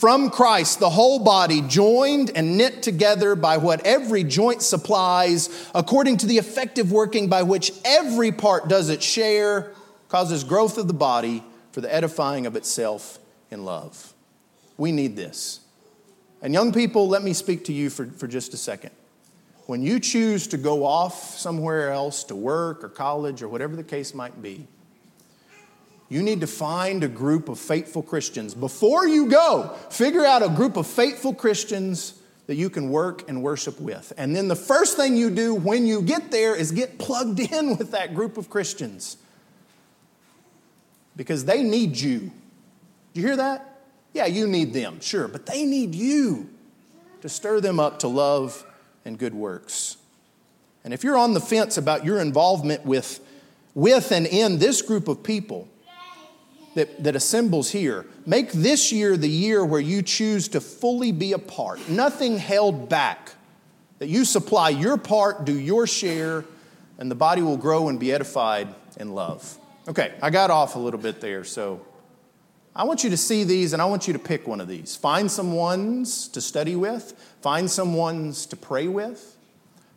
from 0.00 0.30
Christ, 0.30 0.80
the 0.80 0.88
whole 0.88 1.18
body, 1.18 1.60
joined 1.60 2.30
and 2.34 2.56
knit 2.56 2.82
together 2.82 3.34
by 3.34 3.58
what 3.58 3.84
every 3.84 4.24
joint 4.24 4.62
supplies, 4.62 5.70
according 5.74 6.16
to 6.18 6.26
the 6.26 6.38
effective 6.38 6.90
working 6.90 7.28
by 7.28 7.42
which 7.42 7.70
every 7.84 8.32
part 8.32 8.66
does 8.66 8.88
its 8.88 9.04
share, 9.04 9.74
causes 10.08 10.42
growth 10.42 10.78
of 10.78 10.86
the 10.86 10.94
body 10.94 11.44
for 11.72 11.82
the 11.82 11.94
edifying 11.94 12.46
of 12.46 12.56
itself 12.56 13.18
in 13.50 13.66
love. 13.66 14.14
We 14.78 14.90
need 14.90 15.16
this. 15.16 15.60
And 16.40 16.54
young 16.54 16.72
people, 16.72 17.06
let 17.06 17.22
me 17.22 17.34
speak 17.34 17.66
to 17.66 17.72
you 17.74 17.90
for, 17.90 18.06
for 18.06 18.26
just 18.26 18.54
a 18.54 18.56
second. 18.56 18.92
When 19.66 19.82
you 19.82 20.00
choose 20.00 20.46
to 20.46 20.56
go 20.56 20.86
off 20.86 21.36
somewhere 21.38 21.92
else 21.92 22.24
to 22.24 22.34
work 22.34 22.82
or 22.82 22.88
college 22.88 23.42
or 23.42 23.48
whatever 23.48 23.76
the 23.76 23.84
case 23.84 24.14
might 24.14 24.40
be, 24.40 24.66
you 26.10 26.22
need 26.22 26.40
to 26.40 26.46
find 26.48 27.04
a 27.04 27.08
group 27.08 27.48
of 27.48 27.58
faithful 27.58 28.02
Christians. 28.02 28.52
Before 28.52 29.06
you 29.06 29.30
go, 29.30 29.68
figure 29.90 30.26
out 30.26 30.42
a 30.42 30.48
group 30.48 30.76
of 30.76 30.86
faithful 30.86 31.32
Christians 31.32 32.20
that 32.48 32.56
you 32.56 32.68
can 32.68 32.90
work 32.90 33.28
and 33.28 33.44
worship 33.44 33.80
with. 33.80 34.12
And 34.16 34.34
then 34.34 34.48
the 34.48 34.56
first 34.56 34.96
thing 34.96 35.16
you 35.16 35.30
do 35.30 35.54
when 35.54 35.86
you 35.86 36.02
get 36.02 36.32
there 36.32 36.56
is 36.56 36.72
get 36.72 36.98
plugged 36.98 37.38
in 37.52 37.78
with 37.78 37.92
that 37.92 38.16
group 38.16 38.36
of 38.36 38.50
Christians 38.50 39.18
because 41.14 41.44
they 41.44 41.62
need 41.62 41.96
you. 41.96 42.32
Do 43.14 43.20
you 43.20 43.26
hear 43.28 43.36
that? 43.36 43.82
Yeah, 44.12 44.26
you 44.26 44.48
need 44.48 44.72
them, 44.72 45.00
sure, 45.00 45.28
but 45.28 45.46
they 45.46 45.64
need 45.64 45.94
you 45.94 46.50
to 47.20 47.28
stir 47.28 47.60
them 47.60 47.78
up 47.78 48.00
to 48.00 48.08
love 48.08 48.66
and 49.04 49.16
good 49.16 49.34
works. 49.34 49.96
And 50.82 50.92
if 50.92 51.04
you're 51.04 51.18
on 51.18 51.34
the 51.34 51.40
fence 51.40 51.76
about 51.76 52.04
your 52.04 52.18
involvement 52.18 52.84
with, 52.84 53.20
with 53.74 54.10
and 54.10 54.26
in 54.26 54.58
this 54.58 54.82
group 54.82 55.06
of 55.06 55.22
people, 55.22 55.68
that, 56.74 57.02
that 57.02 57.16
assembles 57.16 57.70
here, 57.70 58.06
make 58.26 58.52
this 58.52 58.92
year 58.92 59.16
the 59.16 59.28
year 59.28 59.64
where 59.64 59.80
you 59.80 60.02
choose 60.02 60.48
to 60.48 60.60
fully 60.60 61.12
be 61.12 61.32
a 61.32 61.38
part, 61.38 61.88
nothing 61.88 62.38
held 62.38 62.88
back. 62.88 63.34
That 63.98 64.08
you 64.08 64.24
supply 64.24 64.70
your 64.70 64.96
part, 64.96 65.44
do 65.44 65.52
your 65.52 65.86
share, 65.86 66.44
and 66.98 67.10
the 67.10 67.14
body 67.14 67.42
will 67.42 67.58
grow 67.58 67.88
and 67.88 68.00
be 68.00 68.12
edified 68.12 68.74
in 68.98 69.14
love. 69.14 69.58
Okay, 69.88 70.14
I 70.22 70.30
got 70.30 70.50
off 70.50 70.74
a 70.74 70.78
little 70.78 71.00
bit 71.00 71.20
there, 71.20 71.44
so 71.44 71.84
I 72.74 72.84
want 72.84 73.04
you 73.04 73.10
to 73.10 73.16
see 73.16 73.44
these 73.44 73.72
and 73.72 73.82
I 73.82 73.86
want 73.86 74.06
you 74.06 74.12
to 74.12 74.18
pick 74.18 74.46
one 74.46 74.60
of 74.60 74.68
these. 74.68 74.96
Find 74.96 75.30
some 75.30 75.52
ones 75.52 76.28
to 76.28 76.40
study 76.40 76.76
with, 76.76 77.12
find 77.42 77.70
some 77.70 77.94
ones 77.94 78.46
to 78.46 78.56
pray 78.56 78.88
with, 78.88 79.36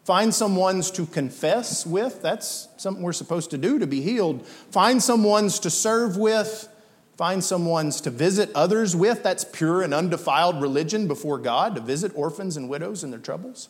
Find 0.04 0.34
some 0.34 0.56
ones 0.58 0.92
to 0.92 1.06
confess 1.06 1.86
with. 1.86 2.22
That's 2.22 2.68
something 2.78 3.04
we're 3.04 3.13
supposed 3.13 3.52
to 3.52 3.58
do 3.58 3.80
to 3.80 3.88
be 3.88 4.02
healed. 4.02 4.46
Find 4.46 5.02
some 5.02 5.24
ones 5.24 5.60
to 5.60 5.70
serve 5.70 6.18
with. 6.18 6.68
Find 7.16 7.44
some 7.44 7.66
ones 7.66 8.02
to 8.02 8.10
visit 8.10 8.52
others 8.54 8.96
with. 8.96 9.24
That's 9.24 9.46
pure 9.46 9.82
and 9.82 9.94
undefiled 9.94 10.62
religion 10.62 11.08
before 11.08 11.38
God, 11.38 11.76
to 11.76 11.82
visit 11.82 12.12
orphans 12.16 12.58
and 12.58 12.68
widows 12.68 13.04
in 13.04 13.12
their 13.12 13.20
troubles. 13.20 13.70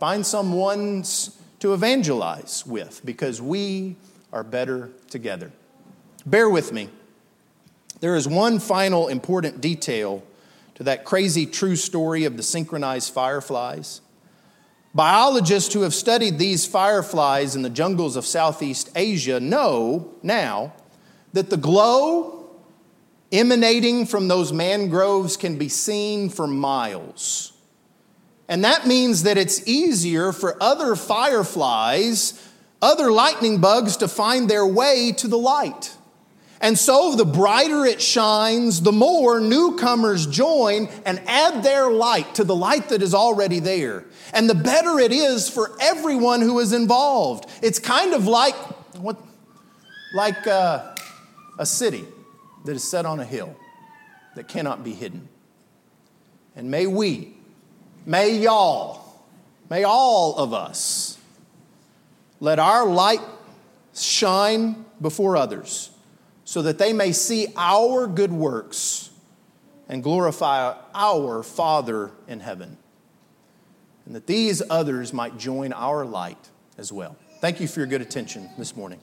Find 0.00 0.26
some 0.26 0.54
ones 0.54 1.38
to 1.60 1.74
evangelize 1.74 2.64
with 2.66 3.02
because 3.04 3.40
we 3.40 3.96
are 4.32 4.42
better 4.42 4.90
together. 5.10 5.52
Bear 6.26 6.48
with 6.48 6.72
me. 6.72 6.88
There 8.00 8.16
is 8.16 8.26
one 8.26 8.58
final 8.58 9.08
important 9.08 9.60
detail 9.60 10.24
to 10.76 10.84
that 10.84 11.04
crazy 11.04 11.44
true 11.44 11.76
story 11.76 12.24
of 12.24 12.38
the 12.38 12.42
synchronized 12.42 13.12
fireflies. 13.12 14.00
Biologists 14.94 15.72
who 15.72 15.82
have 15.82 15.94
studied 15.94 16.38
these 16.38 16.66
fireflies 16.66 17.54
in 17.54 17.62
the 17.62 17.70
jungles 17.70 18.16
of 18.16 18.26
Southeast 18.26 18.90
Asia 18.96 19.38
know 19.38 20.12
now 20.22 20.72
that 21.32 21.48
the 21.48 21.56
glow 21.56 22.50
emanating 23.30 24.04
from 24.04 24.26
those 24.26 24.52
mangroves 24.52 25.36
can 25.36 25.56
be 25.56 25.68
seen 25.68 26.28
for 26.28 26.48
miles. 26.48 27.52
And 28.48 28.64
that 28.64 28.84
means 28.84 29.22
that 29.22 29.38
it's 29.38 29.66
easier 29.68 30.32
for 30.32 30.60
other 30.60 30.96
fireflies, 30.96 32.50
other 32.82 33.12
lightning 33.12 33.60
bugs, 33.60 33.96
to 33.98 34.08
find 34.08 34.50
their 34.50 34.66
way 34.66 35.12
to 35.18 35.28
the 35.28 35.38
light. 35.38 35.96
And 36.62 36.78
so, 36.78 37.16
the 37.16 37.24
brighter 37.24 37.86
it 37.86 38.02
shines, 38.02 38.82
the 38.82 38.92
more 38.92 39.40
newcomers 39.40 40.26
join 40.26 40.88
and 41.06 41.18
add 41.26 41.62
their 41.62 41.90
light 41.90 42.34
to 42.34 42.44
the 42.44 42.54
light 42.54 42.90
that 42.90 43.00
is 43.00 43.14
already 43.14 43.60
there. 43.60 44.04
And 44.34 44.48
the 44.48 44.54
better 44.54 44.98
it 44.98 45.10
is 45.10 45.48
for 45.48 45.74
everyone 45.80 46.42
who 46.42 46.58
is 46.60 46.74
involved. 46.74 47.48
It's 47.62 47.78
kind 47.78 48.12
of 48.12 48.26
like 48.26 48.54
what, 48.98 49.16
like 50.12 50.46
uh, 50.46 50.94
a 51.58 51.64
city 51.64 52.04
that 52.66 52.72
is 52.72 52.84
set 52.84 53.06
on 53.06 53.20
a 53.20 53.24
hill 53.24 53.56
that 54.34 54.46
cannot 54.46 54.84
be 54.84 54.92
hidden. 54.92 55.28
And 56.54 56.70
may 56.70 56.86
we, 56.86 57.32
may 58.04 58.36
y'all, 58.36 59.24
may 59.70 59.84
all 59.84 60.36
of 60.36 60.52
us 60.52 61.16
let 62.38 62.58
our 62.58 62.86
light 62.86 63.20
shine 63.94 64.84
before 65.00 65.38
others 65.38 65.90
so 66.50 66.62
that 66.62 66.78
they 66.78 66.92
may 66.92 67.12
see 67.12 67.46
our 67.56 68.08
good 68.08 68.32
works 68.32 69.10
and 69.88 70.02
glorify 70.02 70.74
our 70.92 71.44
Father 71.44 72.10
in 72.26 72.40
heaven. 72.40 72.76
And 74.04 74.16
that 74.16 74.26
these 74.26 74.60
others 74.68 75.12
might 75.12 75.38
join 75.38 75.72
our 75.72 76.04
light 76.04 76.50
as 76.76 76.92
well. 76.92 77.16
Thank 77.40 77.60
you 77.60 77.68
for 77.68 77.78
your 77.78 77.86
good 77.86 78.00
attention 78.00 78.50
this 78.58 78.74
morning. 78.74 78.98